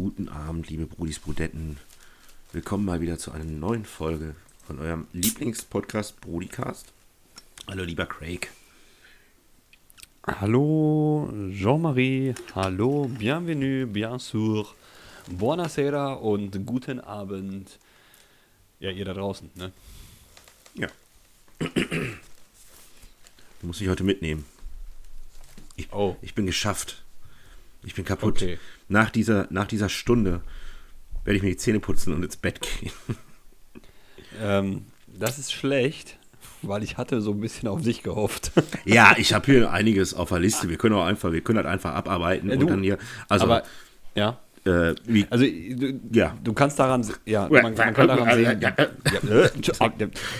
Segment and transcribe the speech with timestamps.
[0.00, 1.76] Guten Abend, liebe Brudis Brudetten.
[2.52, 6.92] Willkommen mal wieder zu einer neuen Folge von eurem Lieblingspodcast Brudicast.
[7.66, 8.48] Hallo, lieber Craig.
[10.24, 14.68] Hallo Jean-Marie, hallo, bienvenue, bien sûr,
[15.26, 17.80] buonasera und guten Abend.
[18.78, 19.72] Ja, ihr da draußen, ne?
[20.74, 20.86] Ja.
[21.58, 21.66] Du
[23.62, 24.44] musst mich heute mitnehmen.
[25.74, 26.16] Ich, Oh.
[26.22, 27.02] ich bin geschafft.
[27.84, 28.42] Ich bin kaputt.
[28.42, 28.58] Okay.
[28.88, 30.40] Nach, dieser, nach dieser Stunde
[31.24, 32.92] werde ich mir die Zähne putzen und ins Bett gehen.
[34.40, 36.18] Ähm, das ist schlecht,
[36.62, 38.52] weil ich hatte so ein bisschen auf dich gehofft.
[38.84, 40.68] ja, ich habe hier einiges auf der Liste.
[40.68, 42.98] Wir können auch einfach, wir können halt einfach abarbeiten Ja, und dann hier.
[43.28, 43.62] Also, Aber,
[44.14, 44.94] ja, äh,
[45.30, 46.36] also du, Ja.
[46.42, 48.74] du kannst daran, ja, man, man kann daran sehen, ja,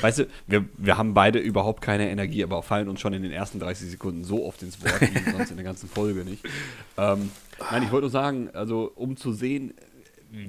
[0.01, 3.33] weißt du, wir, wir haben beide überhaupt keine Energie, aber fallen uns schon in den
[3.33, 6.45] ersten 30 Sekunden so oft ins Wort, wie sonst in der ganzen Folge nicht.
[6.97, 7.31] Ähm,
[7.71, 9.75] nein, ich wollte nur sagen, also um zu sehen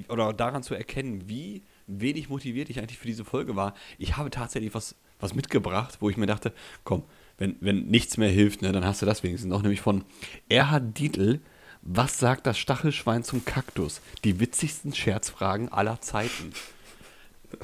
[0.09, 4.29] oder daran zu erkennen, wie wenig motiviert ich eigentlich für diese Folge war, ich habe
[4.29, 7.03] tatsächlich was, was mitgebracht, wo ich mir dachte, komm,
[7.37, 10.03] wenn, wenn nichts mehr hilft, ne, dann hast du das wenigstens noch, nämlich von
[10.49, 11.39] Erhard Dietl,
[11.81, 14.01] was sagt das Stachelschwein zum Kaktus?
[14.23, 16.51] Die witzigsten Scherzfragen aller Zeiten.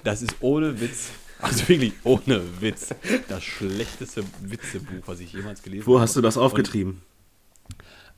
[0.03, 2.89] Das ist ohne Witz, also wirklich ohne Witz,
[3.27, 5.91] das schlechteste Witzebuch, was ich jemals gelesen habe.
[5.91, 7.02] wo hast du das Und- aufgetrieben?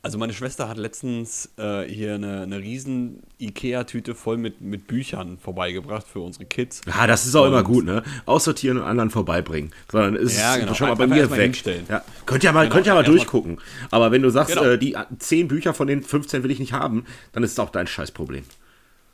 [0.08, 5.38] Also meine Schwester hat letztens äh, hier eine, eine riesen Ikea-Tüte voll mit, mit Büchern
[5.38, 6.80] vorbeigebracht für unsere Kids.
[6.88, 8.04] Ja, das ist auch immer Und- gut, ne?
[8.26, 9.72] Aussortieren und anderen vorbeibringen.
[9.92, 10.74] Sondern ist Ja, es genau.
[10.76, 11.62] schon mal bei mir weg.
[11.90, 12.02] Ja.
[12.26, 13.58] Könnt ihr mal, Genau, könnt ihr mal erstmal- durchgucken.
[13.92, 14.70] Aber wenn du sagst, Genau.
[14.70, 17.70] äh, die 10 Bücher von den 15 will ich nicht haben, dann ist es auch
[17.70, 18.46] dein Scheißproblem.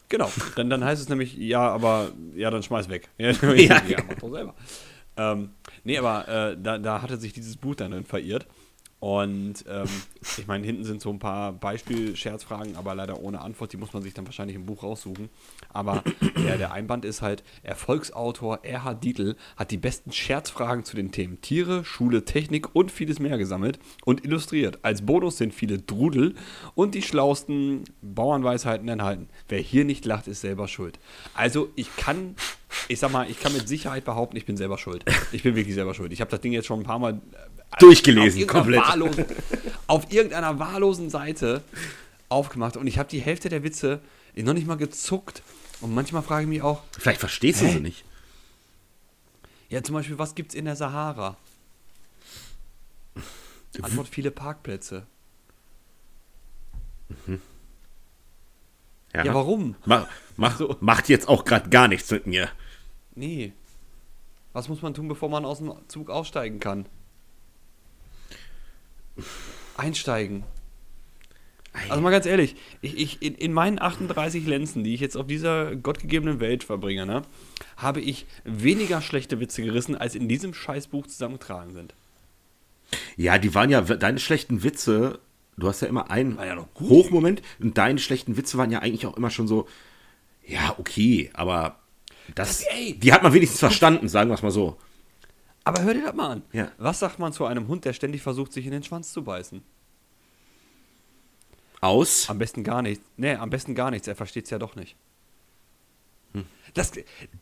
[0.10, 3.10] Genau, dann, dann heißt es nämlich, ja, aber, ja, dann schmeiß weg.
[3.18, 3.82] Ja, Ja.
[3.88, 4.54] ja mach doch selber.
[5.18, 5.50] Ähm,
[5.84, 8.46] nee, aber äh, da, da hatte sich dieses Buch dann verirrt.
[9.04, 9.90] Und ähm,
[10.38, 13.73] ich meine, hinten sind so ein paar Beispiel-Scherzfragen, aber leider ohne Antwort.
[13.73, 15.28] Die muss man sich dann wahrscheinlich im Buch raussuchen.
[15.73, 16.06] Aber
[16.48, 21.41] ja, der Einband ist halt, Erfolgsautor Erhard Dietl hat die besten Scherzfragen zu den Themen
[21.41, 24.80] Tiere, Schule, Technik und vieles mehr gesammelt und illustriert.
[24.84, 26.35] Als Bonus sind viele Drudel
[26.74, 29.28] und die schlausten Bauernweisheiten enthalten.
[29.50, 30.97] Wer hier nicht lacht, ist selber schuld.
[31.34, 32.38] Also ich kann,
[32.88, 35.03] ich sag mal, ich kann mit Sicherheit behaupten, ich bin selber schuld.
[35.34, 36.14] Ich bin wirklich selber schuld.
[36.14, 37.20] Ich habe das Ding jetzt schon ein paar Mal
[37.79, 38.88] Durchgelesen, auf irgendeiner komplett.
[38.88, 39.25] Wahllosen,
[39.88, 41.63] auf irgendeiner wahllosen Seite
[42.29, 44.00] aufgemacht und ich habe die Hälfte der Witze
[44.35, 45.44] noch nicht mal gezuckt.
[45.81, 48.06] Und manchmal frage ich mich auch, Vielleicht verstehst du sie nicht.
[49.69, 51.35] ja zum Beispiel, was gibt's in der Sahara?
[53.81, 55.05] Antwort, viele Parkplätze.
[59.13, 59.75] Ja, warum?
[59.85, 60.07] Mach,
[60.38, 60.75] mach, So.
[60.79, 62.50] Macht jetzt auch gerade gar nichts mit mir.
[63.16, 63.53] Nee.
[64.53, 66.85] Was muss man tun, bevor man aus dem Zug aussteigen kann?
[69.78, 70.44] Einsteigen.
[71.90, 75.25] Also mal ganz ehrlich, ich, ich, in, in meinen 38 Lenzen, die ich jetzt auf
[75.25, 77.23] dieser gottgegebenen Welt verbringe, ne,
[77.78, 81.96] habe ich weniger schlechte Witze gerissen, als in diesem Scheißbuch zusammengetragen sind.
[83.18, 85.19] Ja, die waren ja, deine schlechten Witze,
[85.57, 86.68] du hast ja immer einen War ja.
[86.79, 89.68] Hochmoment und deine schlechten Witze waren ja eigentlich auch immer schon so,
[90.46, 91.79] ja, okay, aber
[92.35, 92.94] das, Das- ey.
[93.00, 94.78] die hat man wenigstens verstanden, sagen wir es mal so.
[95.63, 96.41] Aber hör dir das mal an.
[96.51, 96.72] Ja.
[96.78, 99.62] Was sagt man zu einem Hund, der ständig versucht, sich in den Schwanz zu beißen?
[101.79, 102.29] Aus.
[102.29, 103.06] Am besten gar nichts.
[103.18, 104.07] Nee, am besten gar nichts.
[104.07, 104.96] Er versteht es ja doch nicht.
[106.34, 106.46] Hm.
[106.73, 106.91] Das,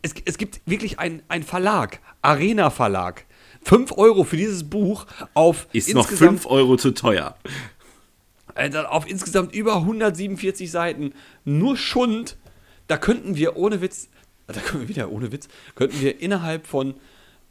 [0.01, 3.25] es, es gibt wirklich einen Verlag, Arena Verlag.
[3.63, 7.35] 5 Euro für dieses Buch auf Ist noch insgesamt, 5 Euro zu teuer.
[8.55, 11.13] Alter, auf insgesamt über 147 Seiten.
[11.45, 12.37] Nur Schund.
[12.87, 14.09] Da könnten wir ohne Witz,
[14.47, 16.95] da können wir wieder ohne Witz, könnten wir innerhalb von,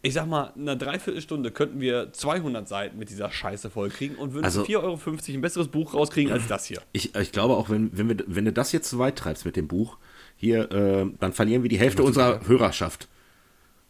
[0.02, 4.44] ich sag mal, einer Dreiviertelstunde könnten wir 200 Seiten mit dieser Scheiße vollkriegen und würden
[4.44, 6.80] Also- für 4,50 Euro ein besseres Buch rauskriegen als das hier.
[6.92, 9.56] Ich, ich glaube auch, wenn, wenn, wir, wenn du das jetzt zu weit treibst mit
[9.56, 9.98] dem Buch,
[10.36, 13.08] hier, äh, dann verlieren wir die Hälfte unserer Hörerschaft.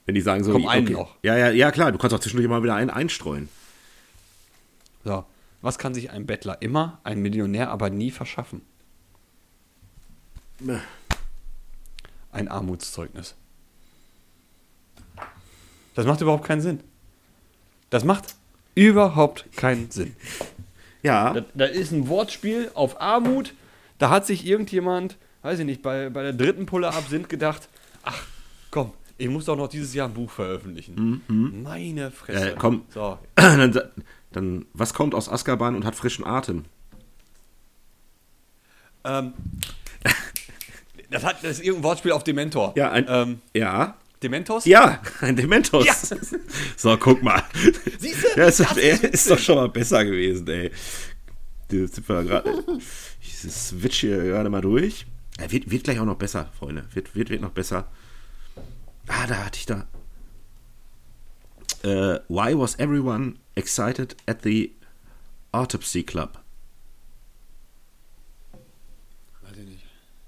[0.06, 0.94] Wenn die sagen so, Komm, einen okay.
[0.94, 1.14] noch.
[1.22, 3.48] Ja, ja, ja, klar, du kannst auch zwischendurch mal wieder einen einstreuen.
[5.04, 5.24] So,
[5.62, 8.62] was kann sich ein Bettler immer, ein Millionär aber nie verschaffen?
[12.32, 13.36] Ein Armutszeugnis.
[15.94, 16.80] Das macht überhaupt keinen Sinn.
[17.90, 18.34] Das macht
[18.74, 20.14] überhaupt keinen Sinn.
[21.02, 23.54] Ja, Da, da ist ein Wortspiel auf Armut.
[23.96, 27.70] Da hat sich irgendjemand, weiß ich nicht, bei, bei der dritten Pulle Absinth gedacht,
[28.02, 28.22] ach
[28.70, 31.22] komm, ich muss doch noch dieses Jahr ein Buch veröffentlichen.
[31.62, 32.50] Meine Fresse.
[32.50, 32.82] Äh, komm.
[32.90, 33.80] So, dann,
[34.32, 36.66] dann, was kommt aus Azkaban und hat frischen Atem?
[39.04, 39.32] Ähm,
[41.10, 42.74] das, hat, das ist irgendein Wortspiel auf Dementor.
[42.76, 44.64] Ja, ein, ähm, ja, Dementos?
[44.66, 45.86] ja, ein Dementos.
[45.86, 45.94] Ja.
[46.76, 47.42] So, guck mal.
[47.98, 48.40] Siehst du?
[48.40, 48.60] Ja, ist,
[49.04, 50.70] ist doch schon mal besser gewesen, ey.
[51.70, 52.62] Sind wir gerade-
[53.22, 55.06] Ich switch hier gerade mal durch.
[55.38, 56.84] Ja, wird, wird gleich auch noch besser, Freunde.
[56.92, 57.88] Wird, wird, wird noch besser.
[59.06, 59.86] Ah, da hatte ich da.
[61.82, 64.74] Uh, why was everyone excited at the
[65.52, 66.38] Autopsy Club?
[69.42, 69.84] Weiß ich nicht.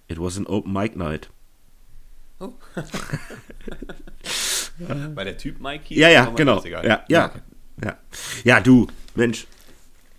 [0.08, 1.28] It was an open mic night.
[2.42, 2.52] Oh.
[5.14, 5.98] Weil der Typ Mike hieß?
[5.98, 6.60] Ja, ja, genau.
[6.64, 7.40] Ja, ja, okay.
[7.84, 7.96] ja.
[8.42, 9.46] Ja, du, Mensch.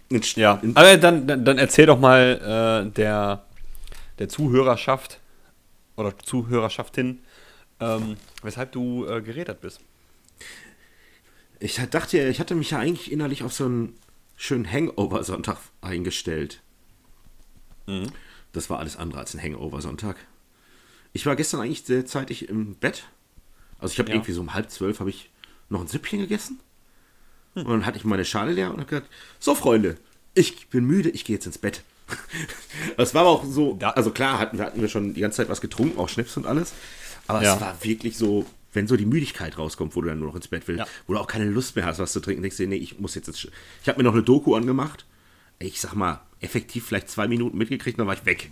[0.10, 3.46] Mensch ja, aber dann, dann, dann erzähl doch mal äh, der,
[4.20, 5.20] der Zuhörerschaft
[5.98, 7.20] oder Zuhörerschaftin,
[7.80, 9.81] ähm, weshalb du äh, geredet bist.
[11.60, 13.98] Ich dachte ja, ich hatte mich ja eigentlich innerlich auf so einen
[14.38, 16.62] schönen Hangover-Sonntag eingestellt.
[17.88, 18.12] Mhm.
[18.54, 20.16] Das war alles andere als ein Hangover-Sonntag.
[21.13, 23.06] Ich war gestern eigentlich sehr zeitig im Bett.
[23.80, 24.15] Also ich habe ja.
[24.15, 25.30] irgendwie so um halb zwölf habe ich
[25.69, 26.60] noch ein Süppchen gegessen.
[27.54, 27.65] Hm.
[27.65, 29.98] Und dann hatte ich meine Schale leer und habe gesagt, so Freunde,
[30.33, 31.83] ich bin müde, ich gehe jetzt ins Bett.
[32.98, 35.50] das war aber auch so, also klar hatten wir, hatten wir schon die ganze Zeit
[35.50, 36.74] was getrunken, auch Schnips und alles.
[37.27, 37.56] Aber ja.
[37.56, 40.48] es war wirklich so, wenn so die Müdigkeit rauskommt, wo du dann nur noch ins
[40.48, 40.88] Bett willst, ja.
[41.07, 43.15] wo du auch keine Lust mehr hast, was zu trinken, denkst du, nee, ich muss
[43.15, 43.48] jetzt, jetzt
[43.81, 45.06] ich habe mir noch eine Doku angemacht.
[45.60, 48.50] Ich sag mal, effektiv vielleicht zwei Minuten mitgekriegt, dann war ich weg.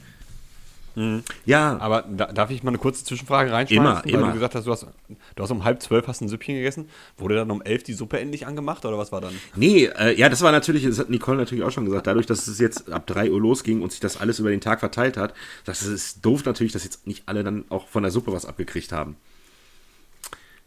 [0.96, 1.24] Mhm.
[1.46, 1.78] Ja.
[1.80, 3.86] Aber da, darf ich mal eine kurze Zwischenfrage reinschmeißen?
[3.86, 4.28] Immer, weil immer.
[4.28, 4.88] du gesagt hast, du hast,
[5.36, 6.90] du hast um halb zwölf hast ein Süppchen gegessen.
[7.18, 9.34] Wurde dann um elf die Suppe endlich angemacht oder was war dann?
[9.56, 12.48] Nee, äh, ja, das war natürlich, das hat Nicole natürlich auch schon gesagt, dadurch, dass
[12.48, 15.34] es jetzt ab drei Uhr losging und sich das alles über den Tag verteilt hat,
[15.66, 18.92] das ist doof natürlich, dass jetzt nicht alle dann auch von der Suppe was abgekriegt
[18.92, 19.16] haben.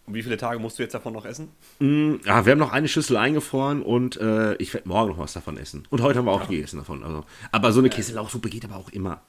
[0.06, 1.48] Und wie viele Tage musst du jetzt davon noch essen?
[1.78, 5.32] Mm, ja, wir haben noch eine Schüssel eingefroren und äh, ich werde morgen noch was
[5.32, 5.86] davon essen.
[5.88, 6.48] Und heute haben wir auch ja.
[6.48, 7.02] gegessen davon.
[7.02, 7.24] Also.
[7.52, 9.22] Aber so eine Käselauchsuppe geht aber auch immer.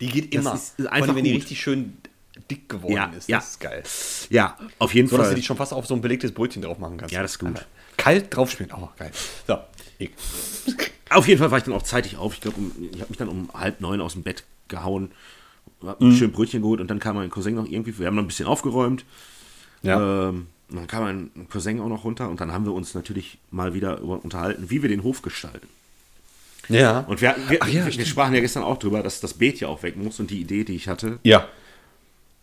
[0.00, 0.52] Die geht immer.
[0.52, 1.96] Das ist einfach wenn die richtig schön
[2.50, 3.28] dick geworden ja, ist.
[3.28, 3.38] Ja.
[3.38, 3.82] Das ist geil.
[4.30, 5.24] Ja, auf jeden so, Fall.
[5.24, 7.14] dass du die schon fast auf so ein belegtes Brötchen drauf machen kannst.
[7.14, 7.48] Ja, das ist gut.
[7.48, 7.64] Aber
[7.96, 8.72] kalt draufspielen.
[8.76, 9.10] Oh, geil.
[9.46, 9.58] So.
[11.10, 12.34] Auf jeden Fall war ich dann auch zeitig auf.
[12.34, 12.56] Ich glaube,
[12.92, 15.12] ich habe mich dann um halb neun aus dem Bett gehauen,
[15.84, 16.16] hab ein mhm.
[16.16, 17.98] schön Brötchen geholt und dann kam mein Cousin noch irgendwie.
[17.98, 19.04] Wir haben noch ein bisschen aufgeräumt.
[19.82, 20.28] Ja.
[20.28, 23.72] Ähm, dann kam mein Cousin auch noch runter und dann haben wir uns natürlich mal
[23.72, 25.68] wieder unterhalten, wie wir den Hof gestalten.
[26.68, 27.00] Ja.
[27.00, 29.68] Und wir, wir, ja, wir, wir sprachen ja gestern auch drüber, dass das Beet ja
[29.68, 31.18] auch weg muss und die Idee, die ich hatte.
[31.22, 31.48] Ja.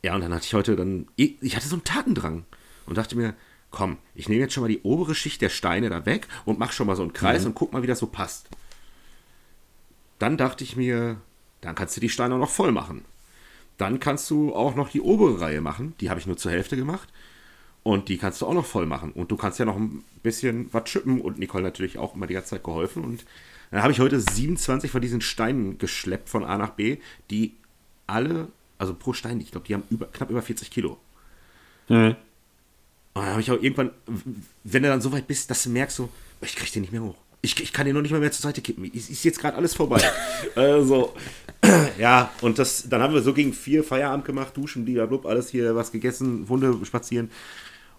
[0.02, 2.46] Ja, und dann hatte ich heute dann, ich hatte so einen Tatendrang
[2.86, 3.36] und dachte mir,
[3.72, 6.72] komm, ich nehme jetzt schon mal die obere Schicht der Steine da weg und mach
[6.72, 7.48] schon mal so einen Kreis mhm.
[7.48, 8.50] und guck mal, wie das so passt.
[10.20, 11.18] Dann dachte ich mir,
[11.62, 13.06] dann kannst du die Steine auch noch voll machen.
[13.78, 15.96] Dann kannst du auch noch die obere Reihe machen.
[16.00, 17.10] Die habe ich nur zur Hälfte gemacht.
[17.82, 19.12] Und die kannst du auch noch voll machen.
[19.12, 21.20] Und du kannst ja noch ein bisschen was schippen.
[21.20, 23.04] Und Nicole natürlich auch immer die ganze Zeit geholfen.
[23.04, 23.26] Und
[23.74, 26.98] dann habe ich heute 27 von diesen Steinen geschleppt von A nach B,
[27.32, 27.54] die
[28.06, 30.98] alle, also pro Stein, ich glaube, die haben über, knapp über 40 Kilo.
[31.90, 32.16] Mhm.
[33.16, 33.92] Und dann habe ich auch irgendwann,
[34.64, 36.10] wenn du dann so weit bist, dass du merkst, so,
[36.42, 37.16] ich kriege den nicht mehr hoch.
[37.42, 38.86] Ich, ich kann den noch nicht mal mehr zur Seite kippen.
[38.86, 40.02] Ist, ist jetzt gerade alles vorbei.
[40.56, 41.14] also,
[41.98, 45.76] ja, und das, dann haben wir so gegen vier Feierabend gemacht, duschen, blablabla, alles hier
[45.76, 47.32] was gegessen, Wunde spazieren.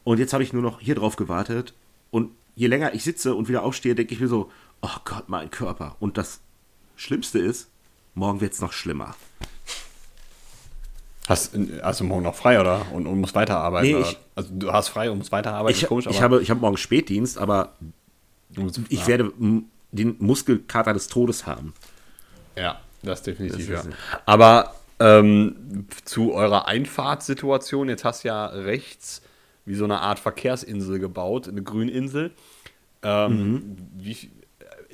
[0.02, 1.74] Und jetzt habe ich nur noch hier drauf gewartet.
[2.10, 4.50] Und je länger ich sitze und wieder aufstehe, denke ich mir so,
[4.84, 5.96] oh Gott, mein Körper.
[5.98, 6.40] Und das
[6.96, 7.68] Schlimmste ist,
[8.14, 9.14] morgen wird es noch schlimmer.
[11.26, 13.92] Hast, hast du morgen noch frei oder und, und musst weiterarbeiten?
[13.92, 15.80] Nee, ich, also du hast frei und musst weiterarbeiten.
[15.80, 17.72] Ich, komisch, ich, habe, ich habe morgen Spätdienst, aber
[18.90, 19.06] ich ja.
[19.06, 19.32] werde
[19.92, 21.72] den Muskelkater des Todes haben.
[22.56, 23.90] Ja, das definitiv, das ja.
[24.26, 29.22] Aber ähm, zu eurer Einfahrtssituation, jetzt hast du ja rechts
[29.64, 32.32] wie so eine Art Verkehrsinsel gebaut, eine Grüninsel.
[33.02, 33.76] Ähm, mhm.
[33.96, 34.30] wie,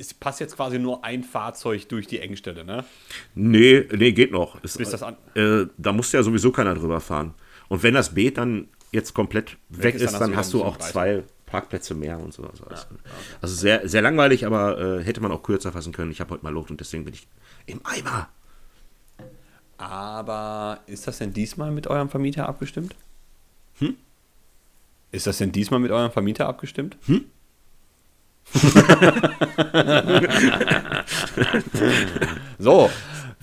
[0.00, 2.84] es passt jetzt quasi nur ein Fahrzeug durch die Engstelle, ne?
[3.34, 4.62] Nee, nee, geht noch.
[4.64, 7.34] Ist, das an äh, da muss ja sowieso keiner drüber fahren.
[7.68, 10.78] Und wenn das Beet dann jetzt komplett weg, weg ist, dann, dann hast du auch
[10.78, 12.44] zwei Parkplätze mehr und so.
[12.44, 12.94] Also, ja, okay.
[13.40, 16.10] also sehr, sehr langweilig, aber äh, hätte man auch kürzer fassen können.
[16.10, 17.28] Ich habe heute mal Luft und deswegen bin ich
[17.66, 18.28] im Eimer.
[19.76, 22.94] Aber ist das denn diesmal mit eurem Vermieter abgestimmt?
[23.78, 23.96] Hm?
[25.12, 26.96] Ist das denn diesmal mit eurem Vermieter abgestimmt?
[27.06, 27.24] Hm?
[32.58, 32.90] so,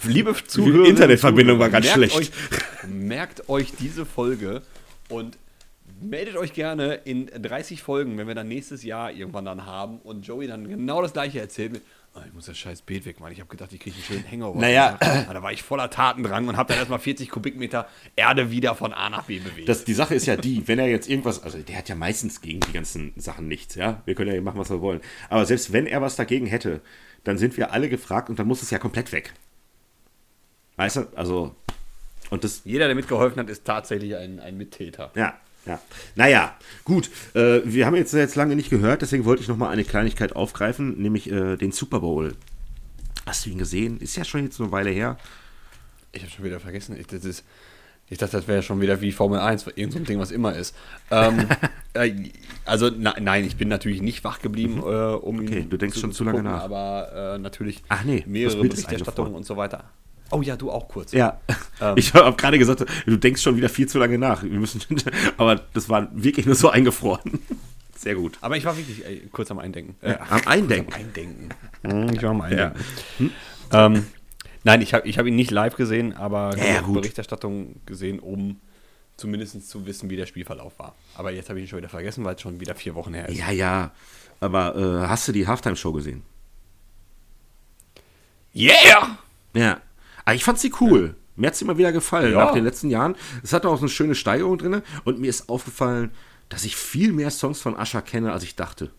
[0.03, 0.83] liebe Zuhörer.
[0.83, 2.15] Die Internetverbindung war ganz schlecht.
[2.15, 2.31] Euch,
[2.87, 4.61] merkt euch diese Folge
[5.09, 5.37] und
[6.01, 10.27] meldet euch gerne in 30 Folgen, wenn wir dann nächstes Jahr irgendwann dann haben und
[10.27, 11.81] Joey dann genau das gleiche erzählt mit,
[12.25, 13.33] ich muss das scheiß Beet wegmachen.
[13.33, 14.59] Ich habe gedacht, ich kriege einen schönen Hangover.
[14.59, 14.97] Naja.
[14.99, 19.09] Da war ich voller Tatendrang und habe dann erstmal 40 Kubikmeter Erde wieder von A
[19.09, 19.69] nach B bewegt.
[19.69, 22.41] Das, die Sache ist ja die, wenn er jetzt irgendwas, also der hat ja meistens
[22.41, 24.01] gegen die ganzen Sachen nichts, ja.
[24.05, 25.01] Wir können ja machen, was wir wollen.
[25.29, 26.81] Aber selbst wenn er was dagegen hätte,
[27.23, 29.33] dann sind wir alle gefragt und dann muss es ja komplett weg.
[30.77, 31.55] Weißt du, also.
[32.29, 35.11] Und das, Jeder, der mitgeholfen hat, ist tatsächlich ein, ein Mittäter.
[35.15, 35.81] Ja, ja.
[36.15, 37.09] Naja, gut.
[37.33, 41.01] Äh, wir haben jetzt, jetzt lange nicht gehört, deswegen wollte ich nochmal eine Kleinigkeit aufgreifen,
[41.01, 42.35] nämlich äh, den Super Bowl.
[43.25, 43.99] Hast du ihn gesehen?
[43.99, 45.17] Ist ja schon jetzt eine Weile her.
[46.13, 46.95] Ich habe schon wieder vergessen.
[46.97, 47.43] Ich, das ist,
[48.09, 50.55] ich dachte, das wäre schon wieder wie Formel 1, irgend so ein Ding, was immer
[50.55, 50.73] ist.
[51.11, 51.47] Ähm,
[51.93, 52.13] äh,
[52.63, 54.83] also na, nein, ich bin natürlich nicht wach geblieben, mhm.
[54.83, 56.63] äh, um okay, du denkst zu, schon zu lange gucken, nach.
[56.63, 59.83] Aber äh, natürlich Ach, nee, mehrere Berichterstattungen und so weiter.
[60.31, 61.11] Oh ja, du auch kurz.
[61.13, 61.39] Ja,
[61.81, 61.95] ähm.
[61.97, 64.43] ich habe gerade gesagt, du denkst schon wieder viel zu lange nach.
[64.43, 64.81] Wir müssen,
[65.37, 67.39] aber das war wirklich nur so eingefroren.
[67.95, 68.37] Sehr gut.
[68.41, 69.95] Aber ich war wirklich ey, kurz am Eindenken.
[70.01, 70.93] Äh, am Eindenken.
[70.93, 71.49] Am Eindenken.
[71.81, 72.79] Hm, ich war am Eindenken.
[72.79, 73.25] Ja.
[73.25, 73.31] Hm?
[73.95, 74.07] Ähm,
[74.63, 78.59] nein, ich habe ich hab ihn nicht live gesehen, aber ja, Berichterstattung gesehen, um
[79.15, 80.95] zumindest zu wissen, wie der Spielverlauf war.
[81.15, 83.27] Aber jetzt habe ich ihn schon wieder vergessen, weil es schon wieder vier Wochen her
[83.29, 83.37] ist.
[83.37, 83.91] Ja, ja.
[84.39, 86.21] Aber äh, hast du die Halftime-Show gesehen?
[88.53, 89.17] Yeah!
[89.53, 89.81] Ja.
[90.27, 91.15] Aber ich fand sie cool.
[91.37, 92.43] Mir hat sie immer wieder gefallen ja.
[92.43, 93.15] nach den letzten Jahren.
[93.43, 96.11] Es hatte auch so eine schöne Steigerung drin und mir ist aufgefallen,
[96.49, 98.91] dass ich viel mehr Songs von Ascher kenne, als ich dachte.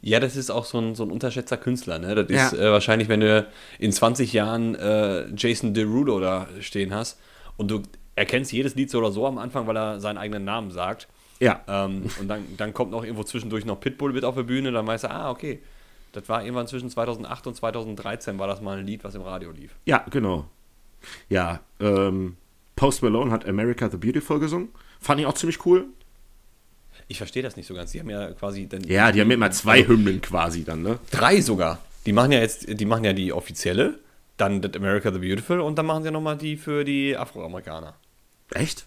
[0.00, 2.00] Ja, das ist auch so ein, so ein unterschätzter Künstler.
[2.00, 2.16] Ne?
[2.16, 3.46] Das ist äh, wahrscheinlich, wenn du
[3.78, 7.20] in 20 Jahren äh, Jason Derulo da stehen hast
[7.56, 7.82] und du
[8.16, 11.06] erkennst jedes Lied so oder so am Anfang, weil er seinen eigenen Namen sagt.
[11.38, 11.60] Ja.
[11.68, 14.84] Ähm, und dann, dann kommt noch irgendwo zwischendurch noch Pitbull mit auf der Bühne, dann
[14.84, 15.60] weißt du, ah, okay,
[16.18, 19.52] das war irgendwann zwischen 2008 und 2013 war das mal ein Lied, was im Radio
[19.52, 19.70] lief.
[19.84, 20.46] Ja, genau.
[21.28, 22.36] Ja, ähm,
[22.74, 24.70] Post Malone hat America the Beautiful gesungen.
[25.00, 25.86] Fand ich auch ziemlich cool.
[27.06, 27.92] Ich verstehe das nicht so ganz.
[27.92, 28.82] Die haben ja quasi dann.
[28.82, 30.98] Ja, die haben immer zwei also, Hymnen quasi dann, ne?
[31.10, 31.78] Drei sogar.
[32.04, 33.98] Die machen ja jetzt, die machen ja die offizielle,
[34.36, 37.94] dann das America the Beautiful und dann machen sie ja nochmal die für die Afroamerikaner.
[38.50, 38.86] Echt?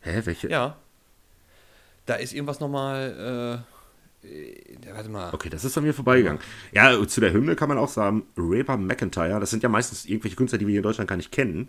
[0.00, 0.48] Hä, welche?
[0.48, 0.76] Ja.
[2.06, 3.62] Da ist irgendwas nochmal.
[3.66, 3.79] Äh,
[4.92, 5.32] warte mal.
[5.32, 6.40] Okay, das ist an mir vorbeigegangen.
[6.72, 10.36] Ja, zu der Hymne kann man auch sagen, Raper McIntyre, das sind ja meistens irgendwelche
[10.36, 11.68] Künstler, die wir hier in Deutschland gar nicht kennen.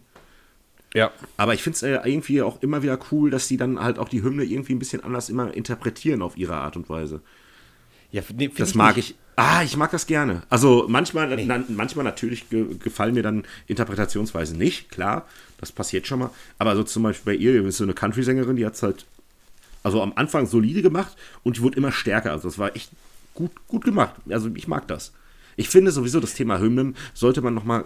[0.93, 1.12] Ja.
[1.38, 4.10] Aber ich finde es äh, irgendwie auch immer wieder cool, dass die dann halt auch
[4.10, 7.22] die Hymne irgendwie ein bisschen anders immer interpretieren auf ihre Art und Weise.
[8.12, 9.12] Ja, nee, das ich mag nicht.
[9.12, 9.15] ich.
[9.38, 10.43] Ah, ich mag das gerne.
[10.50, 11.46] Also manchmal, nee.
[11.48, 15.25] na, manchmal natürlich ge gefallen mir dann Interpretationsweisen nicht, klar,
[15.58, 16.29] das passiert schon mal.
[16.60, 19.05] Aber so zum Beispiel bei ihr, ist so eine Country-Sängerin, die hat es halt
[19.83, 22.31] also am Anfang solide gemacht und die wurde immer stärker.
[22.31, 22.91] Also das war echt
[23.33, 24.15] gut, gut gemacht.
[24.29, 25.11] Also ich mag das.
[25.57, 27.85] Ich finde sowieso das Thema Hymnen sollte man nochmal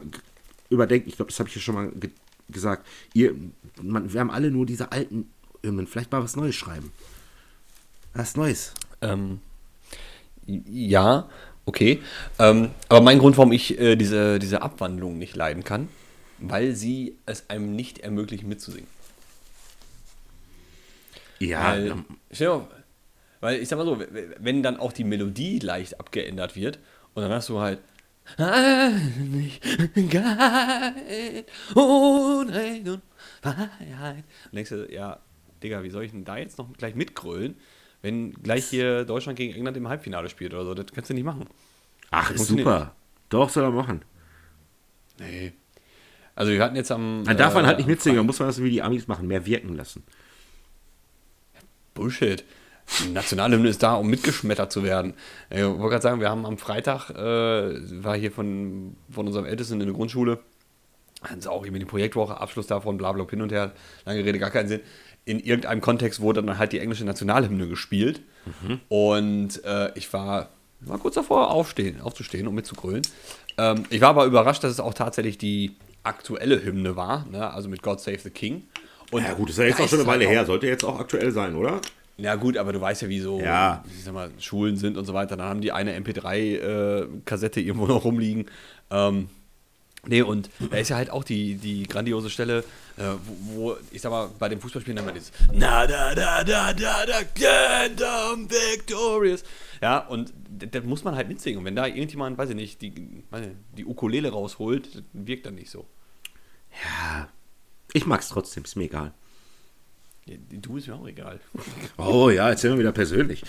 [0.70, 1.10] überdenken.
[1.10, 2.10] Ich glaube, das habe ich ja schon mal ge
[2.48, 2.86] gesagt.
[3.14, 3.34] Ihr,
[3.82, 5.28] man, wir haben alle nur diese alten
[5.64, 5.88] Hymnen.
[5.88, 6.92] Vielleicht mal was Neues schreiben.
[8.14, 8.74] Was Neues.
[9.02, 9.40] Ähm,
[10.46, 11.28] ja,
[11.66, 12.02] okay.
[12.38, 15.90] Ähm, aber mein Grund, warum ich äh, diese, diese Abwandlung nicht leiden kann,
[16.38, 18.88] weil sie es einem nicht ermöglichen mitzusingen.
[21.40, 21.74] Ja.
[21.74, 22.68] Weil, mal,
[23.42, 24.00] weil ich sag mal so,
[24.40, 26.80] wenn dann auch die Melodie leicht abgeändert wird
[27.14, 27.80] und dann hast du halt
[28.38, 30.16] Einigkeit,
[31.76, 33.02] Unrecht und
[33.42, 34.24] Freiheit.
[34.46, 35.20] Und denkst du, ja,
[35.62, 37.56] Digga, wie soll ich denn da jetzt noch gleich mitgrölen,
[38.02, 40.74] wenn gleich hier Deutschland gegen England im Halbfinale spielt oder so?
[40.74, 41.48] Das kannst du nicht machen.
[42.12, 42.96] Ach, ist super.
[43.30, 44.04] Doch, soll er machen.
[45.20, 45.54] Nee.
[46.36, 47.24] Also wir hatten jetzt am.
[47.26, 49.46] Dann darf man halt nicht mitsingen, dann muss man das wie die Amis machen, mehr
[49.46, 50.04] wirken lassen.
[51.96, 52.44] Bullshit.
[53.04, 55.16] Die Nationalhymne ist da, um mitgeschmettert zu werden.
[55.50, 59.82] Ich wollte gerade sagen, wir haben am Freitag, äh, war hier von, von unserem Ältesten
[59.82, 60.40] in der Grundschule,
[61.24, 63.72] hatten sie auch irgendwie die Projektwoche, Abschluss davon, bla bla hin und her,
[64.06, 64.82] lange Rede, gar keinen Sinn.
[65.26, 68.22] In irgendeinem Kontext wurde dann halt die englische Nationalhymne gespielt.
[68.46, 68.80] Mhm.
[68.90, 70.50] Und äh, ich war,
[70.82, 73.02] war kurz davor, aufstehen, aufzustehen, um mitzugrölen.
[73.58, 77.52] Ähm, ich war aber überrascht, dass es auch tatsächlich die aktuelle Hymne war, ne?
[77.52, 78.68] also mit God Save the King.
[79.16, 81.32] Und ja gut, ist ja jetzt auch schon eine Weile her, sollte jetzt auch aktuell
[81.32, 81.80] sein, oder?
[82.18, 83.84] Ja gut, aber du weißt ja, wie so ja.
[83.88, 85.38] ich sag mal, Schulen sind und so weiter.
[85.38, 88.46] Dann haben die eine MP3-Kassette äh, irgendwo noch rumliegen.
[88.92, 89.30] Ähm,
[90.06, 92.60] nee, und da ist ja halt auch die, die grandiose Stelle,
[92.98, 96.74] äh, wo, wo, ich sag mal, bei den Fußballspielen mal dieses Na da da da
[96.74, 99.44] da da I'm victorious.
[99.82, 101.60] Ja, und das muss man halt mitsingen.
[101.60, 103.24] Und wenn da irgendjemand, weiß ich nicht, die,
[103.78, 105.86] die Ukulele rausholt, wirkt dann nicht so.
[106.84, 107.30] Ja,
[107.96, 109.14] ich mag's trotzdem, ist mir egal.
[110.52, 111.40] Du ist mir auch egal.
[111.98, 113.44] Oh ja, jetzt sind wir wieder persönlich.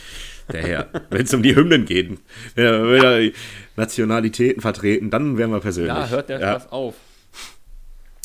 [0.53, 0.91] Der Herr.
[1.11, 2.19] Wenn es um die Hymnen geht,
[2.55, 3.33] wenn wir
[3.77, 5.95] Nationalitäten vertreten, dann wären wir persönlich.
[5.95, 6.61] Ja, hört der ja.
[6.61, 6.95] Spaß auf.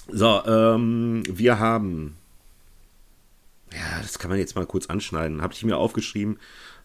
[0.10, 2.18] So, ähm, wir haben.
[3.74, 5.42] Ja, das kann man jetzt mal kurz anschneiden.
[5.42, 6.38] Habe ich mir aufgeschrieben.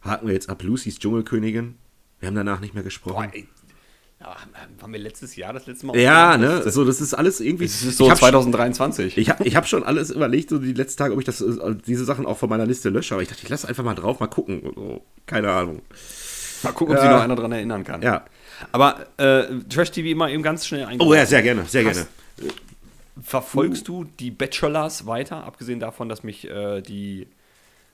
[0.02, 1.74] Haken wir jetzt ab Lucys Dschungelkönigin.
[2.20, 3.30] Wir haben danach nicht mehr gesprochen.
[3.32, 3.42] Boah,
[4.82, 6.60] haben wir letztes Jahr das letzte Mal Ja, ne?
[6.64, 7.66] Das, so, das ist alles irgendwie.
[7.66, 9.14] Das ist so 2023.
[9.14, 11.40] Schon, ich habe ich hab schon alles überlegt, so die letzten Tage, ob ich das,
[11.40, 13.14] äh, diese Sachen auch von meiner Liste lösche.
[13.14, 14.62] Aber ich dachte, ich lasse einfach mal drauf, mal gucken.
[14.74, 15.82] So, keine Ahnung.
[16.62, 17.08] Mal gucken, ob ja.
[17.08, 18.02] sich noch einer dran erinnern kann.
[18.02, 18.24] Ja.
[18.72, 21.08] Aber äh, Trash TV immer eben ganz schnell eingebaut.
[21.08, 22.06] Oh ja, sehr gerne, sehr gerne.
[23.22, 27.28] Verfolgst du die Bachelors weiter, abgesehen davon, dass mich äh, die,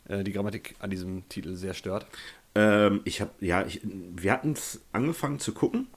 [0.09, 2.07] äh, die Grammatik an diesem Titel sehr stört?
[2.55, 5.89] Ähm, ich habe, ja, ich, wir hatten es angefangen zu gucken.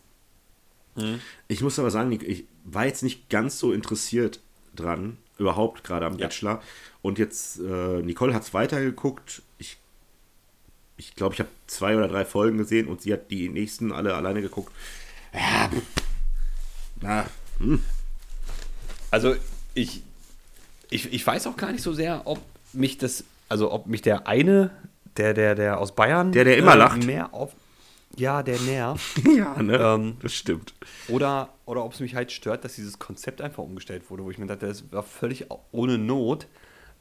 [0.96, 1.20] Mhm.
[1.48, 4.40] Ich muss aber sagen, ich, war jetzt nicht ganz so interessiert
[4.76, 6.28] dran, überhaupt gerade am Ja.
[6.28, 6.62] Bachelor.
[7.02, 9.42] Und jetzt, äh, Nicole hat es weitergeguckt.
[9.58, 9.78] Ich
[10.98, 14.16] ich glaube, ich habe zwei oder drei Folgen gesehen und sie hat die nächsten alle
[14.16, 14.72] alleine geguckt.
[15.34, 15.70] Ja,
[17.02, 17.26] na,
[19.12, 19.36] Also
[19.74, 20.04] ich,
[20.90, 22.40] ich, ich weiß auch gar nicht so sehr, ob
[22.74, 24.72] mich das, also ob mich der eine,
[25.18, 27.04] der, der, der aus Bayern, Der, der immer lacht.
[27.04, 27.52] mehr auf,
[28.18, 29.22] ja, der nervt.
[29.38, 29.78] ja, ne?
[29.78, 30.74] Ähm, das stimmt.
[31.08, 34.38] Oder, oder ob es mich halt stört, dass dieses Konzept einfach umgestellt wurde, wo ich
[34.38, 36.48] mir dachte, das war völlig ohne Not.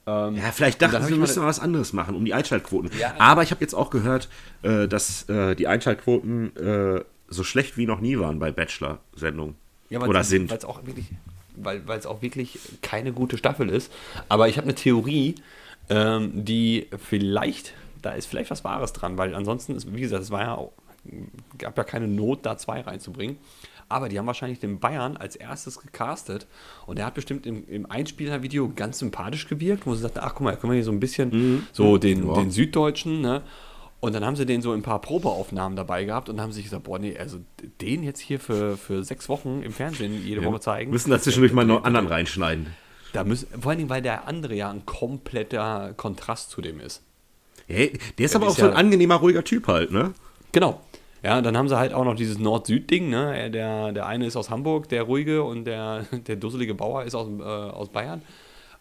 [0.07, 2.91] Ähm, Ja, vielleicht dachten sie, wir müssen mal was anderes machen, um die Einschaltquoten.
[2.99, 3.15] Ja.
[3.19, 4.29] Aber ich habe jetzt auch gehört,
[4.63, 9.55] äh, dass äh, die Einschaltquoten äh, so schlecht wie noch nie waren bei Bachelor-Sendungen.
[9.91, 10.51] Ja, weil Oder es- sind.
[10.51, 11.07] Weil es auch wirklich,
[11.57, 13.91] weil weil es auch wirklich keine gute Staffel ist.
[14.29, 15.37] Aber ich habe eine Theorie,
[15.89, 20.31] ähm, die vielleicht, da ist vielleicht was Wahres dran, weil ansonsten ist, wie gesagt, es
[20.31, 20.73] war ja auch,
[21.59, 23.37] gab ja keine Not, da zwei reinzubringen.
[23.89, 26.47] Aber die haben wahrscheinlich den Bayern als erstes gecastet
[26.87, 30.41] und der hat bestimmt im, im Einspieler-Video ganz sympathisch gewirkt, wo sie sagten, ach guck
[30.43, 32.35] mal, da können wir hier so ein bisschen so den, Ja.
[32.35, 33.43] den Süddeutschen, ne?
[34.01, 36.85] Und dann haben sie den so ein paar Probeaufnahmen dabei gehabt und haben sich gesagt,
[36.85, 37.39] boah, nee, also
[37.81, 40.91] den jetzt hier für, für sechs Wochen im Fernsehen jede Woche zeigen.
[40.91, 42.67] Müssen da zwischendurch mal noch anderen reinschneiden.
[43.15, 47.03] Da müssen, vor allen Dingen, weil der andere ja ein kompletter Kontrast zu dem ist.
[47.67, 49.91] Hey, der ist Ja, aber die auch ist so ein ja- angenehmer, ruhiger Typ halt,
[49.91, 50.13] ne?
[50.53, 50.83] Genau.
[51.25, 53.51] Ja, dann haben sie halt auch noch dieses Nord-Süd-Ding, ne?
[53.51, 57.29] Der, der eine ist aus Hamburg, der ruhige, und der, der dusselige Bauer ist aus,
[57.41, 58.21] äh, aus Bayern.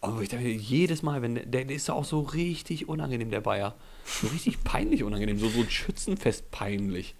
[0.02, 3.76] Aber ich dachte, jedes Mal, wenn der, der ist auch so richtig unangenehm, der Bayer.
[4.04, 7.16] So richtig peinlich unangenehm, so, so ein Schützenfest peinlich.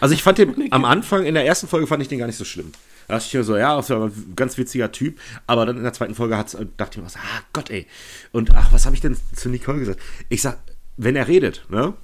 [0.00, 2.36] Also ich fand den am Anfang, in der ersten Folge fand ich den gar nicht
[2.36, 2.72] so schlimm.
[3.06, 5.20] Da dachte ich mir so, ja, ist ja ein ganz witziger Typ.
[5.46, 7.86] Aber dann in der zweiten Folge hat's, äh, dachte ich mir, was, ah Gott, ey.
[8.32, 10.00] Und ach, was habe ich denn zu Nicole gesagt?
[10.28, 10.58] Ich sag,
[10.96, 11.94] wenn er redet, ne?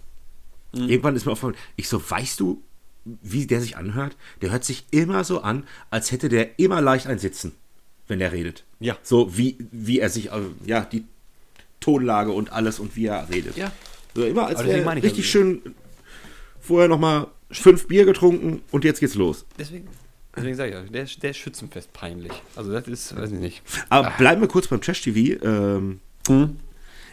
[0.72, 2.62] Irgendwann ist mir aufgefallen, ich so, weißt du,
[3.04, 4.16] wie der sich anhört?
[4.40, 7.52] Der hört sich immer so an, als hätte der immer leicht ein Sitzen,
[8.08, 8.64] wenn er redet.
[8.78, 8.96] Ja.
[9.02, 11.04] So wie, wie er sich, also, ja, die
[11.80, 13.56] Tonlage und alles und wie er redet.
[13.56, 13.72] Ja.
[14.14, 15.62] So immer als wäre richtig ja- schön
[16.61, 19.46] vorher nochmal fünf Bier getrunken und jetzt geht's los.
[19.59, 19.88] Deswegen,
[20.37, 22.33] deswegen sage ich ja, der, ist- der ist Schützenfest peinlich.
[22.54, 23.62] Also das ist, weiß ich nicht.
[23.88, 25.42] Aber bleiben wir kurz beim Trash-TV.
[25.44, 26.00] Ähm,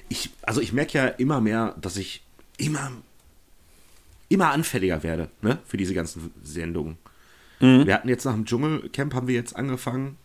[0.10, 2.24] ich, also ich merke ja immer mehr, dass ich
[2.58, 2.92] immer,
[4.30, 6.98] immer anfälliger werde ne, für diese ganzen Sendungen.
[7.60, 10.18] Wir hatten jetzt nach dem Dschungelcamp haben wir jetzt angefangen,